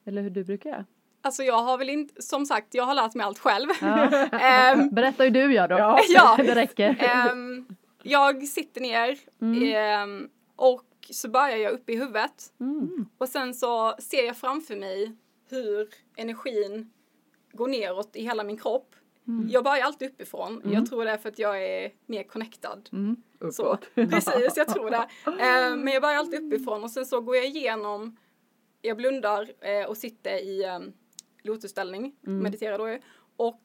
[0.06, 0.86] Eller hur du brukar göra?
[1.22, 3.70] Alltså jag har väl inte, som sagt, jag har lärt mig allt själv.
[3.82, 4.04] Ja.
[4.40, 5.78] Ehm, Berätta hur du gör då.
[5.78, 6.00] Ja.
[6.10, 6.36] Ja.
[6.38, 6.96] det räcker.
[7.00, 7.66] ehm,
[8.04, 9.64] jag sitter ner Mm.
[9.76, 12.54] ehm, och så börjar jag upp i huvudet.
[12.60, 13.06] Mm.
[13.18, 15.16] Och sen så ser jag framför mig
[15.50, 16.92] hur energin
[17.52, 18.96] går neråt i hela min kropp.
[19.50, 20.62] Jag börjar alltid uppifrån.
[20.66, 22.90] Jag tror det är för att jag är mer connectad.
[22.92, 23.16] Mm.
[23.52, 25.08] Så, precis, jag tror det.
[25.26, 28.18] Eh, men jag börjar alltid uppifrån och sen så går jag igenom,
[28.82, 30.80] jag blundar eh, och sitter i eh,
[31.44, 32.90] lotusställning, mediterar då.
[32.90, 33.00] ju.
[33.36, 33.64] Och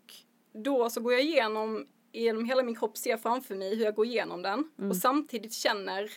[0.53, 4.07] då så går jag igenom, genom hela min kropp, ser framför mig hur jag går
[4.07, 6.11] igenom den och samtidigt känner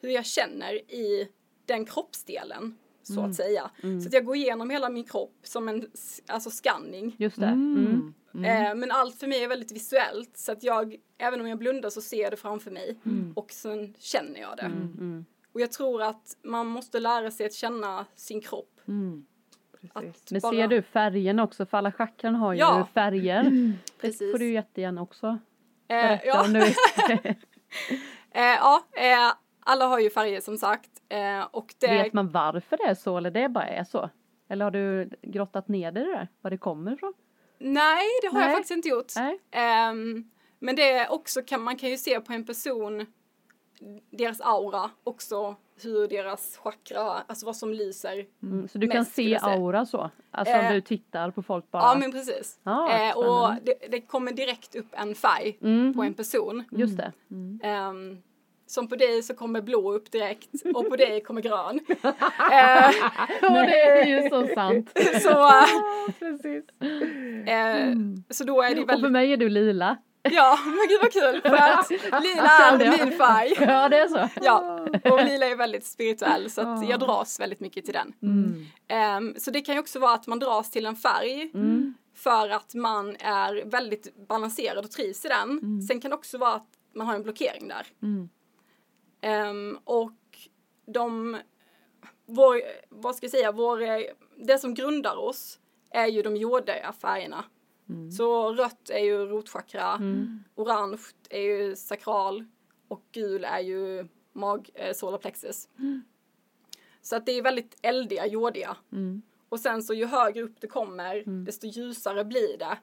[0.00, 1.28] hur jag känner i
[1.66, 3.70] den kroppsdelen, så att säga.
[3.80, 5.90] Så att jag går igenom hela min kropp som en
[6.26, 7.16] alltså scanning.
[7.18, 7.46] Just det.
[8.34, 8.66] Mm.
[8.66, 11.90] Eh, men allt för mig är väldigt visuellt så att jag, även om jag blundar
[11.90, 12.96] så ser jag det framför mig
[13.34, 14.62] och sen känner jag det.
[14.62, 15.24] Mm.
[15.54, 18.80] Och jag tror att man måste lära sig att känna sin kropp.
[18.88, 19.26] Mm.
[19.80, 21.66] Men bara- ser du färgen också?
[21.66, 22.88] För alla chakran har ju Ja.
[22.94, 23.42] färger.
[23.42, 24.32] Det Precis.
[24.32, 25.38] får du jättegärna också Eh,
[25.96, 26.60] berätta ja, om du
[27.20, 30.90] eh, ja eh, alla har ju färger som sagt.
[31.08, 34.10] Eh, och det, Vet man varför det är så eller det bara är så?
[34.48, 36.28] Eller har du grottat ner dig i det där?
[36.40, 37.12] Var det kommer ifrån?
[37.62, 38.42] Nej, det har Nej.
[38.48, 39.12] jag faktiskt inte gjort.
[39.50, 40.24] Ehm,
[40.58, 43.06] men det är också kan man kan ju se på en person
[44.10, 48.26] deras aura också hur deras chakra, alltså vad som lyser.
[48.42, 50.10] Mm, så du kan Mest, skulle se aura så?
[50.30, 51.82] Alltså om Eh, du tittar på folk bara?
[51.82, 52.58] Ja men precis.
[52.62, 56.64] Ja, Eh, och det, det kommer direkt upp en färg mm, på en person.
[56.70, 57.12] Just det.
[57.62, 58.22] Ehm,
[58.72, 61.80] som på dig så kommer blå upp direkt och på dig kommer grön.
[62.52, 62.90] Eh,
[63.42, 64.90] Ja det är ju så sant.
[65.22, 65.64] så, eh,
[66.18, 66.64] Precis.
[67.48, 67.94] eh,
[68.30, 69.96] så då är det Och för väldigt, mig är du lila.
[70.22, 71.90] ja men gud vad kul för att
[72.22, 73.52] lila är min färg.
[73.60, 74.28] Ja det är så.
[74.42, 78.12] Ja, och lila är väldigt spirituell så att jag dras väldigt mycket till den.
[78.22, 78.66] Mm.
[78.88, 81.94] Ehm, så det kan ju också vara att man dras till en färg Mm.
[82.16, 85.82] för att man är väldigt balanserad och trivs i den.
[85.88, 87.86] Sen kan det också vara att man har en blockering där.
[89.22, 89.48] Mm.
[89.48, 90.48] Ehm, och
[90.86, 91.38] de,
[92.26, 93.80] vår, vad ska jag säga, vår,
[94.46, 95.58] det som grundar oss
[95.90, 97.44] är ju de jordiga färgerna.
[98.18, 99.98] Så rött är ju rotchakra,
[100.54, 102.44] orange är ju sakral
[102.88, 105.68] och gul är ju mag, eh, solar plexus.
[107.02, 108.76] Så att det är väldigt eldiga, jordiga.
[108.92, 109.22] Mm.
[109.48, 112.78] Och sen så ju högre upp det kommer, desto ljusare blir det.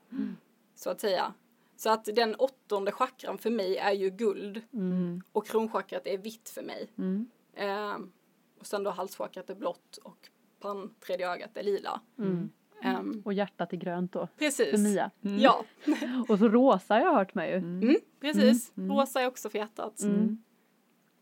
[0.76, 1.34] Så att säga.
[1.80, 4.62] Så att den åttonde chakran för mig är ju guld.
[4.74, 5.22] Mm.
[5.32, 6.88] Och kronchakrat är vitt för mig.
[6.98, 7.28] Mm.
[7.56, 8.12] Ehm,
[8.60, 10.18] och sen då halschakrat är blått och
[10.60, 12.02] pann, tredje ögat är lila.
[12.18, 12.50] Mm.
[12.84, 14.28] Ehm, Och hjärtat är grönt då.
[14.38, 14.72] precis.
[14.72, 15.12] För Mia.
[15.22, 15.66] Ja,
[16.30, 17.58] Och så rosa har jag hört mig ju.
[17.58, 18.72] mm, precis.
[18.76, 20.02] Rosa är också för hjärtat.
[20.02, 20.44] Mm.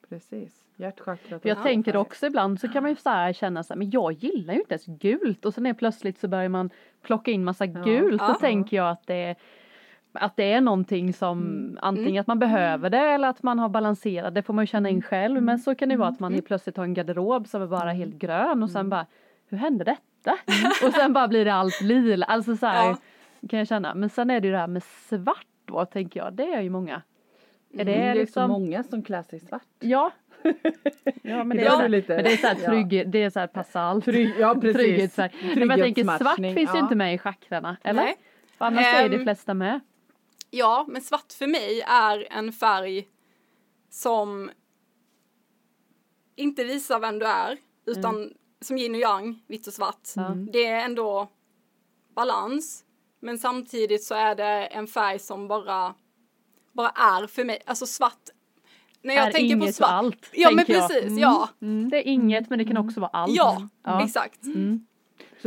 [0.10, 0.64] Precis.
[0.76, 1.42] Hjärtchakrat.
[1.42, 2.02] För jag tänker färg.
[2.02, 4.60] också ibland så kan man ju så här känna så här, men jag gillar ju
[4.60, 6.70] inte ens gult och sen är plötsligt så börjar man
[7.02, 8.34] plocka in massa gult Ja.
[8.34, 9.36] och tänker jag att det är
[10.20, 14.36] att det är någonting som antingen att man behöver det eller att man har balanserat,
[14.36, 16.46] det får man ju känna in själv men så kan det vara att man helt
[16.46, 19.06] plötsligt har en garderob som är bara helt grön och sen bara
[19.50, 20.38] hur hände detta?
[20.88, 22.98] och sen bara blir det allt lila, alltså så här Ja.
[23.50, 23.94] kan jag känna.
[23.94, 26.70] Men sen är det ju det här med svart då tänker jag, det är ju
[26.70, 27.02] många.
[27.74, 29.62] Är det, Mm, det är så liksom, många som klär sig i svart.
[29.80, 30.12] Ja.
[31.22, 32.70] ja men det Idag är, så, lite- men det är så här ja.
[32.70, 34.06] trygg, det är så här passa allt.
[34.06, 34.76] Trygg, ja precis.
[34.78, 35.32] Trygghetsfärg.
[35.56, 36.80] Men jag tänker svart finns ju ja.
[36.80, 38.04] inte med i chakrarna, eller?
[38.04, 38.16] Nej.
[38.58, 39.80] För annars är de Ehm, flesta med.
[40.58, 43.08] Ja, men svart för mig är en färg
[43.90, 44.52] som
[46.36, 50.08] inte visar vem du är, utan som yin och yang, vitt och svart.
[50.18, 50.50] Mm.
[50.52, 51.28] Det är ändå
[52.16, 52.84] balans,
[53.20, 55.94] men samtidigt så är det en färg som bara,
[56.72, 57.60] bara är för mig.
[57.66, 58.30] Alltså svart,
[59.02, 59.90] när jag är tänker inget på svart.
[59.92, 60.30] allt.
[60.34, 60.88] ja, men tänker jag.
[60.90, 61.18] precis, Mm.
[61.20, 61.50] ja.
[61.62, 63.36] Mm, det är inget men det kan också vara allt.
[63.36, 64.04] Ja, Ja.
[64.06, 64.44] exakt.
[64.46, 64.86] Mm.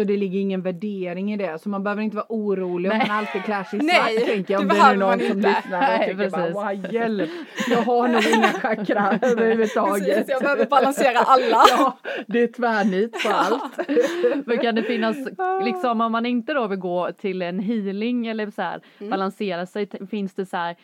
[0.01, 1.59] Så det ligger ingen värdering i det.
[1.63, 4.29] Så man behöver inte vara orolig om man alltid klär sig i Nej, svart.
[4.29, 7.31] Tänker jag, det om det är behöver någon som lyssnar och tänker bara, vad hjälp.
[7.71, 10.05] Jag har nog inga chakran överhuvudtaget.
[10.07, 11.65] Precis, jag behöver balansera alla.
[11.79, 13.79] Ja, det är tvärnit på allt.
[14.47, 15.17] Men kan det finnas,
[15.65, 19.11] liksom om man inte då vill gå till en healing eller så här Mm.
[19.11, 20.77] balansera sig, finns det så här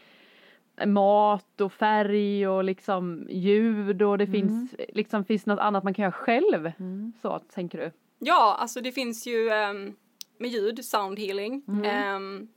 [0.87, 5.94] mat och färg och liksom ljud och det finns liksom finns det något annat man
[5.94, 6.72] kan göra själv?
[7.22, 7.90] Så tänker du?
[8.18, 9.94] Ja, alltså det finns ju ehm,
[10.38, 11.62] med ljud, sound healing.
[11.68, 11.85] Mm.
[11.85, 12.48] Ehm,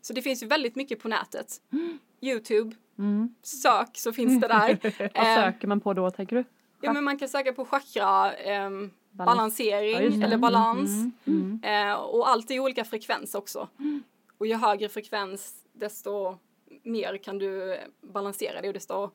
[0.00, 1.60] så det finns ju väldigt mycket på nätet.
[2.20, 3.34] Youtube, Mm.
[3.42, 4.78] sök så finns det där.
[5.14, 6.44] Vad Ehm, söker man på då tänker du?
[6.80, 10.90] ja, men man kan söka på chakra, Balans- balansering Ja, eller balans.
[11.26, 11.60] Mm.
[11.64, 13.68] Eh, och allt är i olika frekvens också.
[14.38, 16.38] Och ju högre frekvens desto
[16.82, 19.10] mer kan du balansera det och desto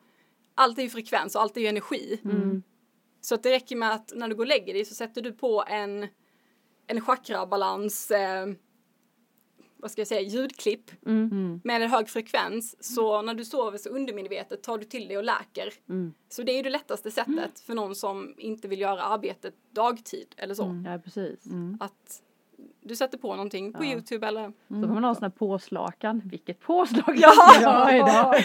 [0.55, 2.19] allt är ju frekvens och allt är ju energi.
[2.23, 2.63] Mm.
[3.21, 5.31] Så att det räcker med att när du går och lägger dig så sätter du
[5.31, 6.07] på en,
[6.87, 8.47] en chakrabalans, eh,
[9.77, 11.61] vad ska jag säga, ljudklipp Mm.
[11.63, 12.83] med en hög frekvens.
[12.93, 15.73] Så när du sover så undermedvetet tar du till dig och läker.
[15.89, 16.13] Mm.
[16.29, 20.35] Så det är ju det lättaste sättet för någon som inte vill göra arbetet dagtid
[20.37, 20.83] eller så.
[20.85, 21.45] Ja precis.
[21.79, 22.21] Att
[22.89, 23.91] du sätter på någonting på Ja.
[23.91, 26.21] Youtube eller Så får man ha såna här påslakan.
[26.25, 27.31] Vilket påslag Ja!
[27.61, 28.35] jag har idag.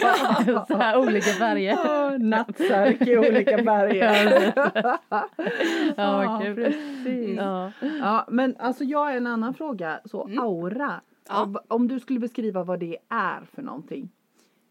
[0.67, 1.77] Så här olika färger.
[1.85, 4.53] Åh, Nattsärk i olika färger.
[5.97, 6.55] Ja, kul.
[6.55, 7.37] precis.
[7.37, 7.71] Ja.
[8.01, 9.99] Ja, men alltså jag har en annan fråga.
[10.05, 10.39] Så Mm.
[10.39, 11.01] aura.
[11.29, 11.53] Ja.
[11.67, 14.09] Om du skulle beskriva vad det är för någonting.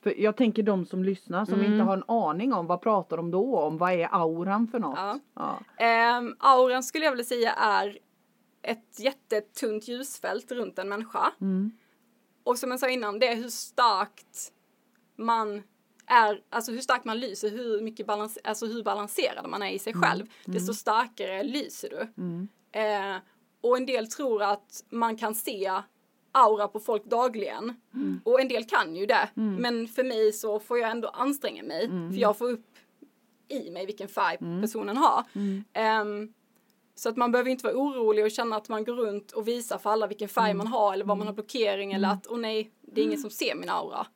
[0.02, 1.72] För jag tänker de som lyssnar som Mm.
[1.72, 3.78] inte har en aning om vad pratar de då om?
[3.78, 4.98] Vad är auran för något?
[4.98, 5.18] Ja.
[5.78, 5.84] Ja.
[5.84, 7.98] Ehm, auran skulle jag vilja säga är
[8.64, 11.33] ett jättetunt ljusfält runt en människa.
[11.40, 11.72] Mm.
[12.44, 14.53] Och som jag sa innan, det är hur starkt
[15.16, 15.62] man
[16.07, 19.79] är, alltså hur starkt man lyser, hur mycket balans, alltså hur balanserad man är i
[19.79, 20.27] sig själv.
[20.44, 22.22] Desto starkare lyser du.
[22.22, 22.48] Mm.
[22.72, 23.22] Eh,
[23.61, 25.83] och en del tror att man kan se
[26.33, 27.74] aura på folk dagligen.
[28.24, 29.29] Och en del kan ju det.
[29.35, 31.88] Men för mig så får jag ändå anstränga mig.
[31.88, 32.66] För jag får upp
[33.48, 35.24] i mig vilken färg personen har.
[35.72, 36.33] Ehm,
[36.94, 39.78] så att man behöver inte vara orolig och känna att man går runt och visar
[39.78, 42.70] för alla vilken färg man har eller vad man har blockering eller att åh nej,
[42.92, 44.07] det är ingen som ser min aura.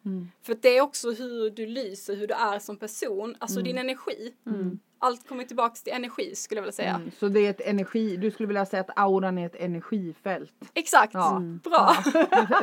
[0.42, 4.34] För det är också hur du lyser, hur du är som person, alltså din energi.
[5.00, 6.94] Allt kommer tillbaks till energi skulle jag vilja säga.
[6.94, 7.10] Mm.
[7.18, 10.52] Så det är ett energi, du skulle vilja säga att auran är ett energifält.
[10.74, 11.42] Exakt, Ja.
[11.64, 11.88] bra.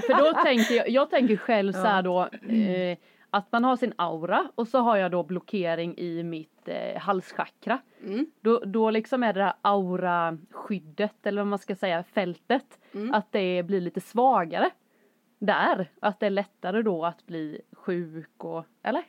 [0.01, 2.97] För då tänker jag, jag tänker själv så här då eh,
[3.37, 7.79] att man har sin aura och så har jag då blockering i mitt eh, halschakra.
[8.05, 8.25] Mm.
[8.41, 13.13] Då, då liksom är det där auraskyddet eller vad man ska säga, fältet, Mm.
[13.13, 14.69] att det blir lite svagare
[15.39, 15.89] där.
[16.01, 19.03] Att det är lättare då att bli sjuk och, eller?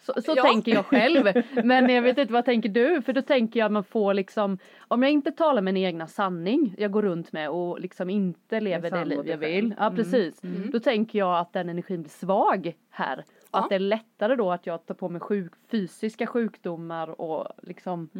[0.00, 0.42] Så, så Ja.
[0.42, 1.24] tänker jag själv.
[1.64, 3.02] Men jag vet inte, vad tänker du?
[3.02, 6.74] För då tänker jag att man får liksom, om jag inte talar min egna sanning,
[6.78, 9.74] jag går runt med och liksom inte lever det liv jag vill.
[9.78, 9.96] Ja Mm.
[9.96, 10.40] precis.
[10.72, 13.24] Då tänker jag att den energin blir svag här.
[13.50, 13.58] Ja.
[13.58, 18.10] att det är lättare då att jag tar på mig sjuk, fysiska sjukdomar och liksom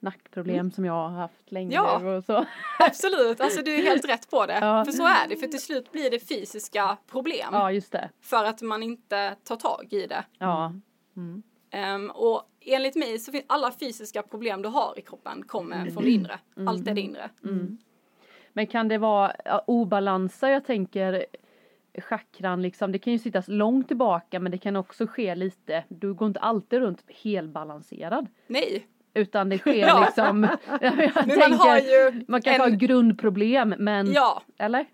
[0.00, 2.16] nackproblem som jag har haft länge Ja.
[2.16, 2.46] och så.
[2.78, 4.58] Absolut, alltså du är helt rätt på det.
[4.60, 4.84] Ja.
[4.84, 7.48] För så är det, för till slut blir det fysiska problem.
[7.52, 8.10] Ja just det.
[8.20, 10.24] För att man inte tar tag i det.
[10.38, 10.72] Ja.
[11.70, 16.04] Ehm, och enligt mig så finns alla fysiska problem du har i kroppen kommer från
[16.04, 16.38] det inre.
[16.66, 17.30] Allt är det inre.
[18.52, 19.32] Men kan det vara
[19.66, 20.48] obalanser?
[20.48, 21.26] Jag tänker
[21.98, 26.14] chakran liksom, det kan ju sitta långt tillbaka men det kan också ske lite, du
[26.14, 28.26] går inte alltid runt helbalanserad.
[28.46, 30.04] Nej, Utan det sker Ja.
[30.04, 30.42] liksom,
[30.80, 34.86] jag man tänker, har ju man kan en, ha grundproblem men, Ja, eller?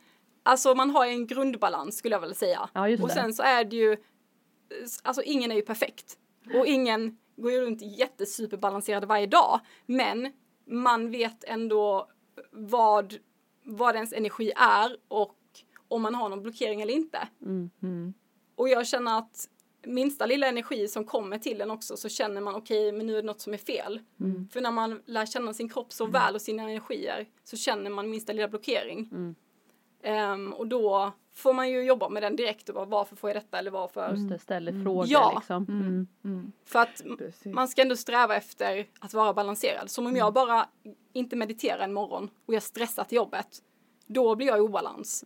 [0.42, 2.68] alltså man har en grundbalans skulle jag vilja säga.
[2.72, 3.96] Ja, just och sen så är det ju,
[5.02, 6.18] alltså ingen är ju perfekt.
[6.54, 9.60] Och ingen går ju runt jättesuperbalanserad varje dag.
[9.86, 10.32] Men
[10.66, 12.08] man vet ändå
[12.52, 13.14] vad,
[13.64, 15.34] vad ens energi är och
[15.88, 17.28] om man har någon blockering eller inte.
[17.42, 18.14] Mm.
[18.56, 19.48] Och jag känner att
[19.86, 23.22] minsta lilla energi som kommer till en också så känner man okej men nu är
[23.22, 24.00] det något som är fel.
[24.20, 24.48] Mm.
[24.48, 28.10] För när man lär känna sin kropp så väl och sina energier så känner man
[28.10, 29.08] minsta lilla blockering.
[29.12, 29.34] Mm.
[30.02, 33.36] Ehm, och då får man ju jobba med den direkt och bara varför får jag
[33.36, 34.10] detta eller varför.
[34.10, 35.32] Just det, ställer frågor Ja.
[35.36, 35.64] liksom.
[35.68, 36.06] Mm.
[36.24, 36.52] Mm.
[36.64, 37.54] För att Precis.
[37.54, 39.90] man ska ändå sträva efter att vara balanserad.
[39.90, 40.68] Som om jag bara
[41.12, 43.62] inte mediterar en morgon och jag stressar till jobbet.
[44.06, 45.24] Då blir jag i obalans.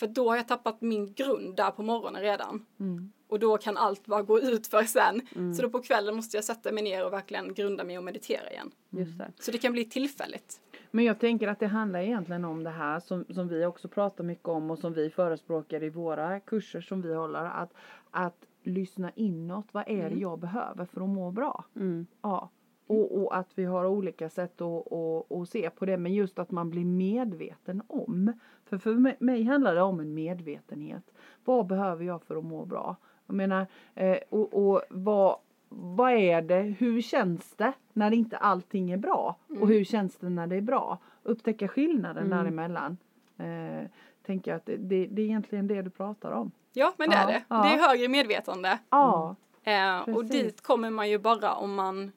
[0.00, 2.66] För då har jag tappat min grund där på morgonen redan.
[2.80, 3.12] Mm.
[3.28, 5.20] Och då kan allt bara gå ut för sen.
[5.36, 5.54] Mm.
[5.54, 8.50] Så då på kvällen måste jag sätta mig ner och verkligen grunda mig och meditera
[8.50, 8.70] igen.
[8.90, 9.32] Just det.
[9.40, 10.60] Så det kan bli tillfälligt.
[10.90, 14.24] Men jag tänker att det handlar egentligen om det här som, som vi också pratar
[14.24, 17.44] mycket om och som vi förespråkar i våra kurser som vi håller.
[17.44, 17.72] Att,
[18.10, 19.66] att lyssna inåt.
[19.72, 20.20] Vad är det Mm.
[20.20, 21.64] jag behöver för att må bra?
[21.76, 22.06] Mm.
[22.22, 22.50] Ja.
[22.86, 25.96] Och, och att vi har olika sätt att, att, att se på det.
[25.96, 28.32] Men just att man blir medveten om.
[28.70, 31.02] För för mig- mig handlar det om en medvetenhet.
[31.44, 32.96] Vad behöver jag för att må bra?
[33.26, 35.36] Jag menar, eh, och, och vad,
[35.68, 39.36] vad är det, hur känns det när inte allting är bra?
[39.60, 40.98] Och hur känns det när det är bra?
[41.22, 42.38] Upptäcka skillnaden Mm.
[42.38, 42.96] däremellan.
[43.36, 43.86] Eh,
[44.26, 46.50] tänker jag att det, det, det är egentligen det du pratar om.
[46.72, 47.42] Ja, men det Ja, är det.
[47.48, 47.62] ja.
[47.62, 48.78] Det är högre medvetande.
[48.90, 52.12] Ja, Eh, och dit kommer man ju bara om man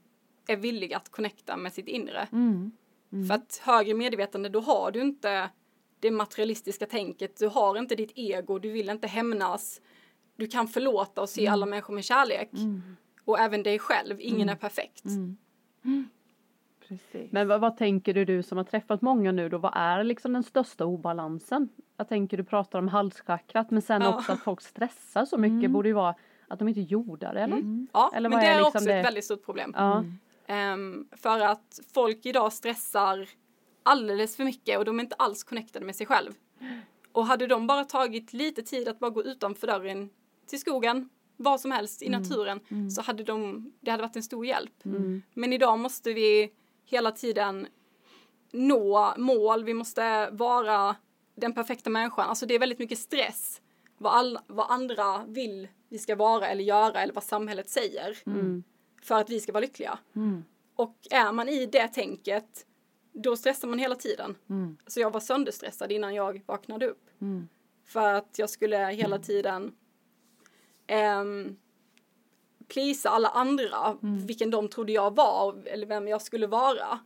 [0.48, 2.28] är villig att connecta med sitt inre.
[2.32, 2.72] mm.
[3.28, 5.50] För att högre medvetande, då har du inte
[6.04, 9.82] det materialistiska tänket, du har inte ditt ego, du vill inte hämnas.
[10.36, 12.50] Du kan förlåta och se alla människor med kärlek.
[13.26, 15.06] Och även dig själv, ingen är perfekt.
[15.06, 16.10] Mm.
[16.88, 17.32] precis.
[17.32, 20.34] Men vad, vad tänker du, du som har träffat många nu då, vad är liksom
[20.34, 21.70] den största obalansen?
[21.98, 24.16] Jag tänker du pratar om halschakrat men sen Ja.
[24.16, 26.16] också att folk stressar så mycket borde ju vara
[26.48, 27.58] att de inte är jordade eller?
[27.58, 27.88] Mm.
[27.94, 28.94] Ja, Eller men det är är liksom också det?
[29.00, 29.74] ett väldigt stort problem.
[29.78, 30.04] Ja.
[30.48, 33.30] Ehm, för att folk idag stressar
[33.84, 36.32] alldeles för mycket och de är inte alls connectade med sig själv.
[37.12, 40.10] Och hade de bara tagit lite tid att bara gå utanför dörren
[40.48, 42.60] till skogen, vad som helst i naturen,
[42.92, 44.86] så hade de, det hade varit en stor hjälp.
[44.86, 45.22] Mm.
[45.34, 46.52] Men idag måste vi
[46.86, 47.68] hela tiden
[48.52, 50.96] nå mål, vi måste vara
[51.36, 52.30] den perfekta människan.
[52.30, 53.62] Alltså det är väldigt mycket stress
[53.98, 58.64] vad, all, vad andra vill vi ska vara eller göra eller vad samhället säger Mm.
[59.04, 60.00] för att vi ska vara lyckliga.
[60.16, 60.44] Mm.
[60.76, 62.66] Och är man i det tänket,
[63.14, 64.36] då stressar man hela tiden.
[64.50, 64.78] Mm.
[64.88, 67.10] Så jag var sönderstressad innan jag vaknade upp.
[67.22, 67.48] Mm.
[67.86, 69.76] För att jag skulle hela tiden
[71.22, 71.58] um,
[72.68, 77.00] plisa alla andra, vilken de trodde jag var eller vem jag skulle vara.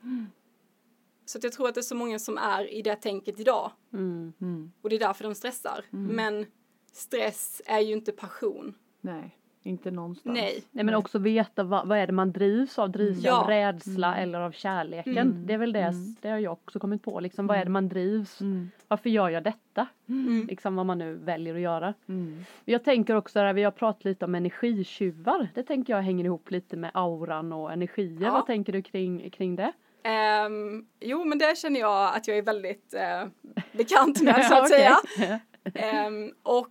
[1.26, 3.72] Så att jag tror att det är så många som är i det tänket idag.
[3.94, 4.34] Mm.
[4.42, 4.72] Mm.
[4.82, 5.86] Och det är därför de stressar.
[5.90, 6.46] Men
[6.92, 8.76] stress är ju inte passion.
[9.02, 9.37] Nej,
[9.68, 10.34] inte någonstans.
[10.36, 10.64] Nej.
[10.72, 12.92] Nej men också veta vad, vad är det man drivs av?
[12.92, 13.42] Drivs jag Ja.
[13.42, 15.18] av rädsla eller av kärleken?
[15.18, 15.48] Mm.
[15.48, 17.48] Det är väl det, det har jag också kommit på liksom.
[17.48, 18.42] Vad är det man drivs?
[18.42, 18.72] Mm.
[18.88, 19.88] Varför gör jag detta?
[20.10, 20.48] Mm.
[20.48, 21.94] Liksom vad man nu väljer att göra.
[22.08, 22.44] Mm.
[22.66, 25.48] Jag tänker också, där vi har pratat lite om energitjuvar.
[25.54, 28.26] Det tänker jag hänger ihop lite med auran och energier.
[28.28, 28.32] Ja.
[28.32, 29.72] Vad tänker du kring, kring det?
[30.04, 33.28] Ehm, jo, men det känner jag att jag är väldigt eh,
[33.72, 34.94] bekant med så att Okej.
[35.18, 35.40] säga.
[35.74, 36.68] Ehm, och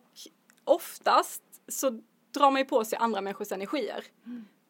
[0.64, 2.00] oftast så
[2.36, 4.04] drar man ju på sig andra människors energier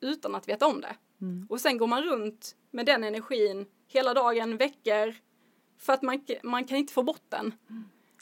[0.01, 0.97] utan att veta om det.
[1.21, 1.47] Mm.
[1.51, 5.15] Och sen går man runt med den energin hela dagen, veckor,
[5.79, 7.55] för att man, man kan inte få bort den.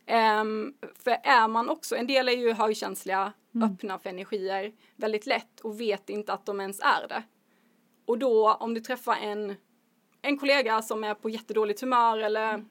[0.07, 5.61] Ehm, för är man också, en del är ju högkänsliga, öppna för energier väldigt lätt
[5.61, 7.23] och vet inte att de ens är det.
[8.07, 9.55] Och då om du träffar en,
[10.23, 12.65] en kollega som är på jättedåligt humör eller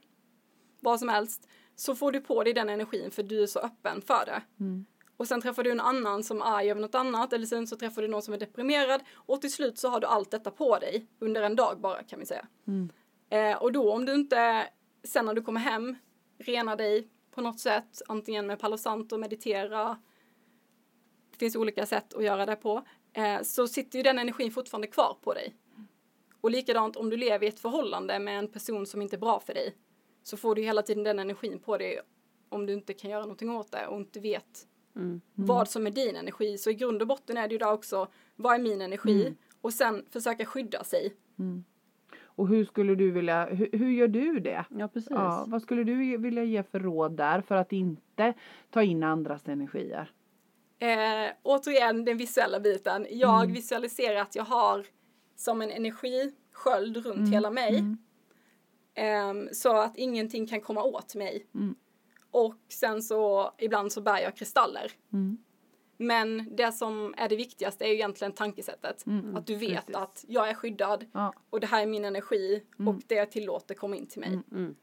[0.79, 4.01] vad som helst så får du på dig den energin för du är så öppen
[4.01, 4.41] för det.
[4.59, 4.85] Mm.
[5.23, 7.75] Och sen träffar du en annan som är arg över något annat eller sen så
[7.75, 10.79] träffar du någon som är deprimerad och till slut så har du allt detta på
[10.79, 12.47] dig under en dag bara kan vi säga.
[12.67, 12.91] Mm.
[13.29, 14.67] Eh, och då om du inte
[15.03, 15.95] sen när du kommer hem
[16.37, 19.97] renar dig på något sätt antingen med Palo Santo, meditera
[21.31, 22.83] det finns olika sätt att göra det på
[23.13, 25.55] eh, så sitter ju den energin fortfarande kvar på dig.
[26.41, 29.39] Och likadant om du lever i ett förhållande med en person som inte är bra
[29.39, 29.75] för dig
[30.23, 32.01] så får du hela tiden den energin på dig
[32.49, 35.21] om du inte kan göra någonting åt det och inte vet Mm.
[35.35, 36.57] vad som är din energi.
[36.57, 39.21] Så i grund och botten är det ju där också, vad är min energi?
[39.21, 39.35] Mm.
[39.61, 41.13] Och sen försöka skydda sig.
[42.35, 44.65] Och hur skulle du vilja, hur, hur gör du det?
[44.69, 45.11] Ja precis.
[45.11, 48.33] Ja, vad skulle du vilja ge för råd där för att inte
[48.71, 50.11] ta in andras energier?
[50.79, 53.07] Eh, återigen den visuella biten.
[53.09, 53.53] Jag Mm.
[53.53, 54.85] visualiserar att jag har
[55.35, 57.77] som en energisköld runt hela mig.
[57.79, 57.97] Mm.
[58.95, 61.45] Ehm, så att ingenting kan komma åt mig.
[62.33, 62.45] Mm.
[62.45, 64.91] Och sen så ibland så bär jag kristaller.
[65.13, 65.37] Mm.
[65.97, 69.05] Men det som är det viktigaste är ju egentligen tankesättet.
[69.05, 69.35] Mm.
[69.35, 69.95] Att du vet Precis.
[69.95, 72.87] att jag är skyddad Ja, och det här är min energi Mm.
[72.95, 74.39] och det jag tillåter kommer in till mig.
[74.51, 74.75] Mm.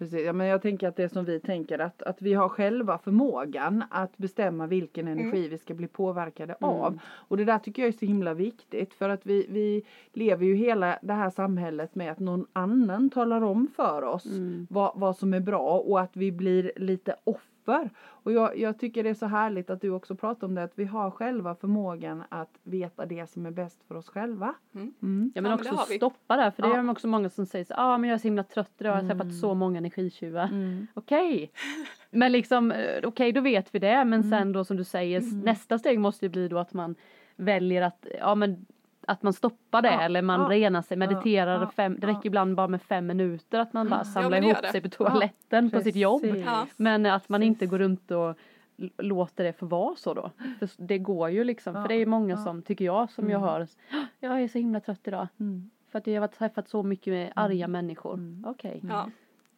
[0.00, 0.10] Mm.
[0.10, 0.26] precis.
[0.26, 2.98] Ja, men jag tänker att det är som vi tänker att, att vi har själva
[2.98, 6.98] förmågan att bestämma vilken energi vi ska bli påverkade av.
[7.04, 9.82] Och det där tycker jag är så himla viktigt för att vi, vi
[10.12, 14.66] lever ju hela det här samhället med att någon annan talar om för oss Mm.
[14.70, 17.57] vad, vad som är bra och att vi blir lite offer.
[18.06, 20.72] Och jag, jag tycker det är så härligt att du också pratar om det att
[20.78, 24.54] vi har själva förmågan att veta det som är bäst för oss själva.
[24.74, 24.92] Mm.
[25.02, 25.32] Mm.
[25.34, 25.96] Ja men Ja, men också vi.
[25.96, 26.76] stoppa där för det Ja.
[26.76, 28.90] är också många som säger så ja ah, men jag är så himla trött idag,
[28.90, 29.18] jag har Mm.
[29.18, 30.44] träffat så många energitjuvar.
[30.44, 30.86] Mm.
[30.94, 31.50] Okej.
[32.10, 35.32] Men liksom, eh, okej då vet vi det men sen då som du säger s-
[35.44, 36.94] nästa steg måste ju bli då att man
[37.36, 38.66] väljer att, ja men
[39.08, 42.12] att man stoppar det Ja, eller man ja, renar sig, mediterar ja, fem, det ja.
[42.12, 44.68] räcker ibland bara med fem minuter att man bara samlar ihop det.
[44.72, 46.22] sig på toaletten på sitt jobb.
[46.76, 48.38] Men att man inte går runt och
[48.98, 50.30] låter det få vara så då.
[50.58, 52.36] För det går ju liksom, Ja, för det är många ja.
[52.36, 53.48] som, tycker jag, som jag Mm.
[53.50, 53.60] hör,
[53.92, 55.28] "Ah, jag är så himla trött idag.
[55.40, 55.70] Mm.
[55.92, 58.14] För att jag har träffat så mycket med arga människor.
[58.14, 58.44] Mm.
[58.48, 58.80] Okej.
[58.88, 59.10] Ja.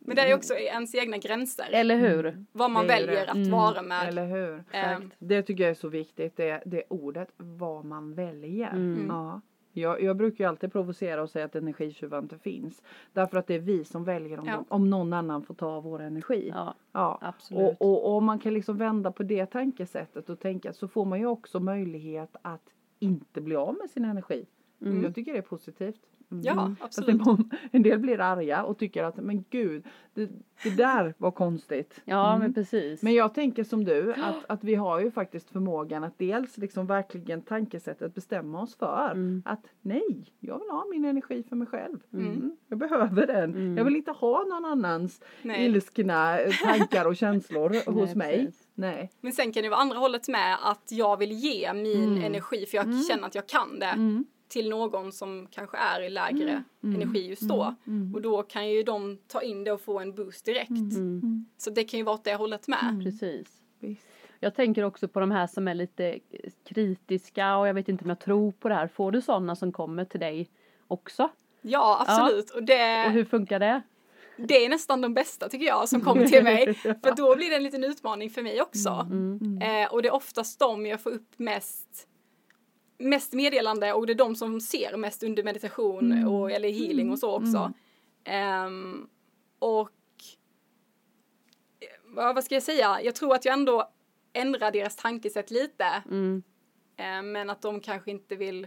[0.02, 1.68] Men det är också ens egna gränser.
[1.72, 2.44] Eller hur?
[2.52, 3.30] vad man väljer det.
[3.30, 3.50] att Mm.
[3.50, 4.08] vara med.
[4.08, 4.64] Eller hur?
[4.70, 8.70] Ehm, Det tycker jag är så viktigt, det, det ordet, vad man väljer.
[8.70, 9.06] Mm.
[9.08, 9.40] Ja.
[9.72, 12.82] Jag, jag brukar ju alltid provocera och säga att energitjuvar inte finns.
[13.12, 14.52] Därför att det är vi som väljer om, Ja.
[14.56, 16.50] de, om någon annan får ta vår energi.
[16.54, 17.18] Ja, Ja.
[17.22, 17.76] absolut.
[17.80, 21.04] Och, och, och om man kan liksom vända på det tankesättet och tänka så får
[21.04, 22.62] man ju också möjlighet att
[22.98, 24.46] inte bli av med sin energi.
[24.78, 26.00] Jag tycker det är positivt.
[26.32, 26.44] Mm.
[26.44, 27.22] Ja, Fast absolut.
[27.72, 30.30] en, del blir arga och tycker att men gud, det,
[30.64, 32.00] det där var konstigt.
[32.04, 32.38] Ja Mm.
[32.40, 33.02] men precis.
[33.02, 36.86] Men jag tänker som du att, att vi har ju faktiskt förmågan att dels liksom
[36.86, 39.42] verkligen tankesättet bestämma oss för Mm.
[39.44, 41.98] att nej, jag vill ha min energi för mig själv.
[42.12, 42.26] Mm.
[42.26, 42.56] Mm.
[42.68, 43.50] Jag behöver den.
[43.54, 43.76] Mm.
[43.76, 45.64] Jag vill inte ha någon annans Nej.
[45.66, 48.44] ilskna tankar och känslor hos mig.
[48.46, 48.68] precis.
[48.74, 49.10] Nej.
[49.20, 52.24] Men sen kan det vara andra hållet med att jag vill ge min Mm.
[52.24, 52.98] energi för jag Mm.
[53.02, 54.24] känner att jag kan det Mm.
[54.50, 56.96] Till någon som kanske är i lägre Mm.
[56.96, 57.74] energi just då.
[57.86, 58.14] Mm.
[58.14, 60.70] Och då kan ju de ta in det och få en boost direkt.
[60.70, 61.46] Mm.
[61.58, 63.00] Så det kan ju vara åt det hållet med.
[63.04, 63.48] Precis.
[64.40, 66.18] Jag tänker också på de här som är lite
[66.68, 68.88] kritiska och jag vet inte om jag tror på det här.
[68.88, 70.48] Får du sådana som kommer till dig
[70.88, 71.28] också?
[71.62, 72.50] Ja, absolut.
[72.50, 73.82] Och, det, Och hur funkar det?
[74.36, 76.74] det är nästan de bästa tycker jag som kommer till mig.
[76.82, 79.06] För då blir det en liten utmaning för mig också.
[79.10, 79.62] Mm.
[79.62, 82.06] Eh, och det är oftast de jag får upp mest
[83.00, 86.28] mest meddelande och det är de som ser mest under meditation Mm.
[86.28, 87.72] och, eller healing och så också.
[88.24, 89.08] Ehm,
[89.58, 89.90] och
[92.04, 93.02] vad, ska jag säga?
[93.02, 93.90] Jag tror att jag ändå
[94.32, 95.84] ändrar deras tankesätt lite.
[96.10, 96.42] Mm.
[96.96, 98.66] eh, men att de kanske inte vill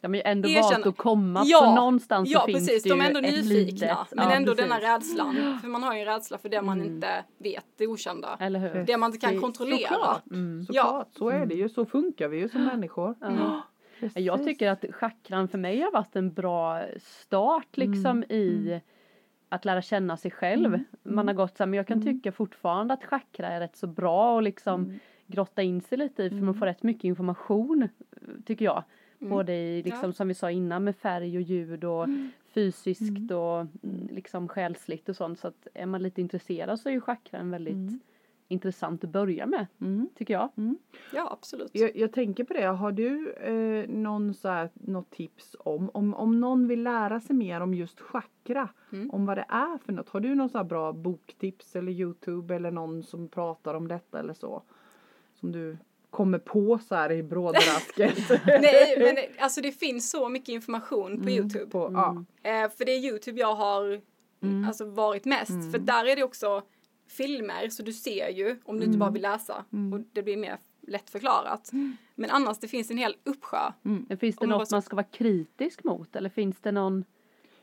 [0.00, 0.62] Ja men ändå Erkänna.
[0.70, 3.18] valt att komma Ja, så någonstans Ja så finns precis, det de ju är ändå
[3.18, 3.86] ett nyfikna.
[3.86, 4.70] litet- men ja, ändå precis.
[4.70, 5.58] denna rädslan.
[5.62, 6.94] För man har ju en rädsla för det man Mm.
[6.94, 8.36] inte vet, det okända.
[8.40, 8.84] Eller hur?
[8.84, 9.88] Det man inte kan kontrollera.
[9.88, 10.26] Såklart.
[10.30, 10.64] Mm.
[10.64, 11.68] Såklart, så är det ju.
[11.68, 13.14] Så funkar vi ju som människor.
[13.20, 13.62] Ja.
[14.00, 14.18] Precis.
[14.24, 18.80] Jag tycker att chakran för mig har varit en bra start liksom i
[19.48, 20.78] att lära känna sig själv.
[21.02, 23.86] Man har gått så här, men jag kan tycka fortfarande att chakra är rätt så
[23.86, 27.88] bra och liksom grotta in sig lite i för man får rätt mycket information
[28.46, 28.84] tycker jag.
[29.28, 30.12] Både i liksom Ja.
[30.12, 32.06] som vi sa innan med färg och ljud och
[32.54, 36.92] fysiskt och mm, liksom själsligt och sånt så att är man lite intresserad så är
[36.92, 38.02] ju chakran väldigt
[38.48, 40.08] intressant att börja med Mm.
[40.14, 40.48] tycker jag.
[41.14, 41.70] Ja, absolut.
[41.72, 46.14] Jag, jag tänker på det, har du eh, någon så här, något tips om, om,
[46.14, 49.10] om någon vill lära sig mer om just chakra, Mm.
[49.10, 52.54] om vad det är för något, har du någon så här bra boktips eller Youtube
[52.54, 54.62] eller någon som pratar om detta eller så?
[55.34, 55.76] Som du
[56.10, 58.18] kommer på så här i brådrasket?
[58.46, 61.66] Nej, men alltså det finns så mycket information på Mm, Youtube.
[61.66, 62.24] På, ja.
[62.50, 64.00] Eh, för det är Youtube jag har
[64.42, 64.64] Mm.
[64.68, 65.72] alltså, varit mest.
[65.72, 66.62] För där är det också
[67.08, 69.64] filmer, så du ser ju om du inte bara vill läsa.
[69.72, 69.92] Mm.
[69.92, 71.70] Och det blir mer lätt förklarat.
[72.14, 73.58] Men annars, det finns en hel uppsjö.
[74.20, 77.04] Finns det något man ska vara kritisk mot eller finns det någon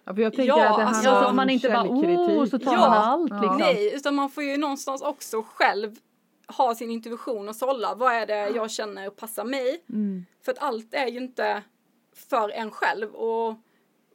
[0.04, 1.84] Ja, för jag tänker Ja, att det alltså, handlar Ja, så om man inte bara
[1.84, 2.80] oh så tar Ja.
[2.80, 3.42] man allt Ja.
[3.42, 3.58] liksom.
[3.58, 5.96] Nej, utan man får ju någonstans också själv
[6.48, 7.96] ha sin intuition och sålla.
[7.96, 9.84] Vad är det jag känner passar mig?
[9.90, 10.26] Mm.
[10.42, 11.64] För att allt är ju inte
[12.14, 13.16] för en själv.
[13.16, 13.56] Och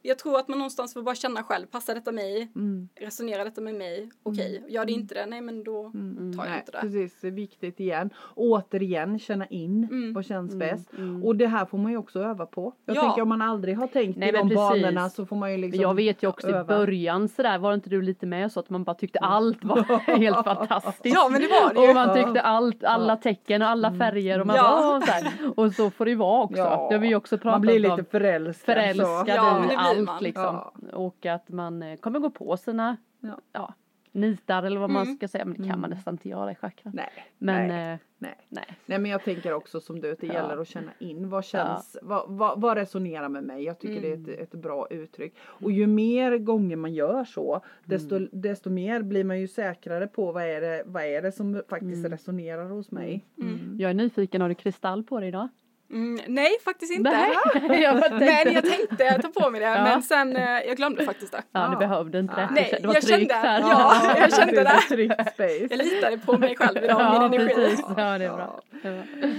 [0.05, 1.65] jag tror att man någonstans får bara känna själv.
[1.67, 2.51] Passar detta mig?
[2.55, 2.89] Mm.
[2.99, 4.09] Resonerar detta med mig?
[4.23, 4.63] Okej.
[4.67, 5.25] Gör det inte det?
[5.25, 6.31] Nej, men då tar jag Mm.
[6.37, 6.77] Nej, inte det.
[6.81, 8.09] precis, det är viktigt igen.
[8.35, 10.13] Återigen känna in Mm.
[10.13, 10.93] vad känns Mm, bäst.
[10.97, 11.23] mm.
[11.23, 12.73] Och det här får man ju också öva på.
[12.85, 13.01] Jag Ja.
[13.01, 14.55] tänker om man aldrig har tänkt Nej, i de precis.
[14.55, 16.63] banorna så får man ju liksom Men jag vet ju också i öva.
[16.63, 19.83] början sådär, var inte du lite med så att man bara tyckte allt var
[20.17, 21.15] helt fantastiskt.
[21.15, 21.87] Ja, men det var det ju.
[21.89, 25.01] Och man tyckte allt, alla tecken och alla färger och man Ja.
[25.07, 25.51] bara.
[25.55, 26.57] Och så får det ju vara också.
[26.57, 26.87] Ja.
[26.89, 27.97] Det har vi också pratat Man blir om.
[27.97, 28.65] lite förälskad.
[28.75, 29.23] Förälskad Så.
[29.27, 30.23] Ja, men i det blir allt man.
[30.23, 30.43] liksom.
[30.43, 30.73] Ja.
[30.93, 33.39] Och att man eh, kommer gå på sina Ja.
[33.53, 33.73] ja,
[34.11, 35.15] nitar eller vad man Mm.
[35.15, 35.45] ska säga.
[35.45, 36.93] Men det kan man nästan inte göra i chakran.
[36.95, 38.35] Nej, Men nej, eh, nej.
[38.49, 38.65] nej.
[38.85, 40.33] Nej men jag tänker också som du att det Ja.
[40.33, 43.63] gäller att känna in vad känns, vad, vad, vad resonerar med mig?
[43.63, 45.33] Jag tycker det är ett, ett bra uttryck.
[45.43, 50.31] Och ju mer gånger man gör så desto, desto mer blir man ju säkrare på
[50.31, 53.25] vad är det, vad är det som faktiskt resonerar hos mig.
[53.37, 53.75] Mm.
[53.79, 55.47] Jag är nyfiken, har du kristall på dig idag?
[55.93, 57.09] Mm, nej, faktiskt inte.
[57.11, 57.31] Nej,
[57.83, 59.83] jag Men jag tänkte ta på mig det, Ja.
[59.83, 61.43] men sen, eh, jag glömde faktiskt det.
[61.51, 61.79] Ja, du Ja.
[61.79, 62.49] behövde inte det.
[62.51, 63.59] Nej, det var jag kände- här.
[63.59, 63.93] ja.
[64.19, 65.33] jag kände det.
[65.37, 65.57] det.
[65.57, 67.55] Jag litade på mig själv idag, Ja, min energi.
[67.55, 67.85] precis.
[67.97, 68.61] Ja, det är bra.
[68.83, 68.91] Bra.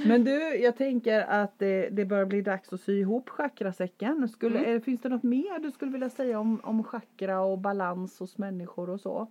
[0.07, 4.29] Men du, jag tänker att det, det börjar bli dags att sy ihop chakrasäcken.
[4.29, 4.81] Skulle, Mm.
[4.81, 8.91] Finns det något mer du skulle vilja säga om, om chakra och balans hos människor
[8.91, 9.29] och så?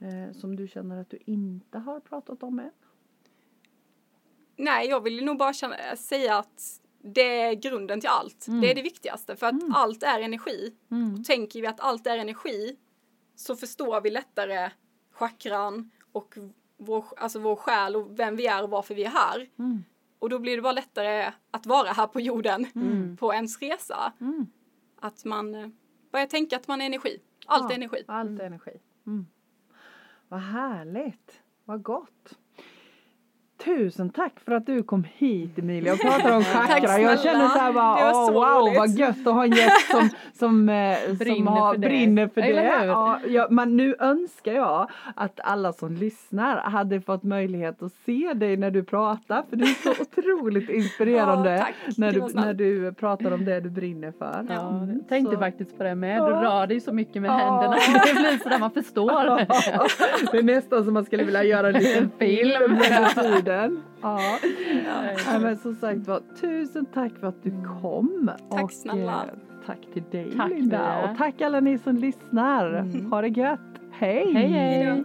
[0.00, 2.70] Eh, som du känner att du inte har pratat om än?
[4.60, 8.46] Nej, jag vill nog bara känna, säga att det är grunden till allt.
[8.62, 10.74] Det är det viktigaste, för att allt är energi.
[10.90, 11.24] Mm.
[11.24, 12.76] Tänker vi att allt är energi
[13.36, 14.70] så förstår vi lättare
[15.12, 16.38] chakran och
[16.76, 19.48] vår, alltså vår själ och vem vi är och varför vi är här.
[19.58, 19.84] Mm.
[20.18, 23.16] Och då blir det bara lättare att vara här på jorden Mm.
[23.16, 24.12] på ens resa.
[24.20, 24.46] Mm.
[25.00, 25.68] Att man eh,
[26.12, 27.20] börjar tänka att man är energi.
[27.46, 28.04] Allt Ja, är energi.
[28.06, 28.80] Allt är energi.
[29.06, 29.26] Mm.
[30.28, 31.40] Vad härligt.
[31.64, 32.38] Vad gott.
[33.64, 36.98] Tusen tack för att du kom hit Emilia och pratade om chakra.
[36.98, 38.78] Jag känner så här bara, så wow roligt.
[38.78, 40.08] vad gött att ha en gäst som,
[40.38, 41.88] som, eh, som Brinner har, för det.
[41.88, 42.84] brinner för det.
[42.86, 48.32] Ja, ja, men nu önskar jag att alla som lyssnar hade fått möjlighet att se
[48.34, 52.92] dig när du pratar för du är så otroligt inspirerande Ja, när, du, när du
[52.92, 54.46] pratar om det du brinner för.
[54.48, 56.18] Ja, Mm, jag tänkte så- faktiskt på det med.
[56.22, 57.34] Du rör dig så mycket med Ja.
[57.36, 57.76] händerna.
[58.06, 59.36] Det blir så där man förstår.
[60.32, 62.78] det är nästan som man skulle vilja göra en liten film
[63.50, 63.82] den.
[64.00, 64.20] Ja.
[65.26, 65.38] ja.
[65.38, 68.30] Men som sagt var, tusen tack för att du kom.
[68.50, 69.24] Tack snälla.
[69.24, 71.10] Eh, tack till dig tack Linda.
[71.10, 72.74] Och tack alla ni som lyssnar.
[72.74, 73.12] Mm.
[73.12, 73.60] Ha det gött.
[73.90, 74.32] Hej!
[74.34, 75.04] hej, hej.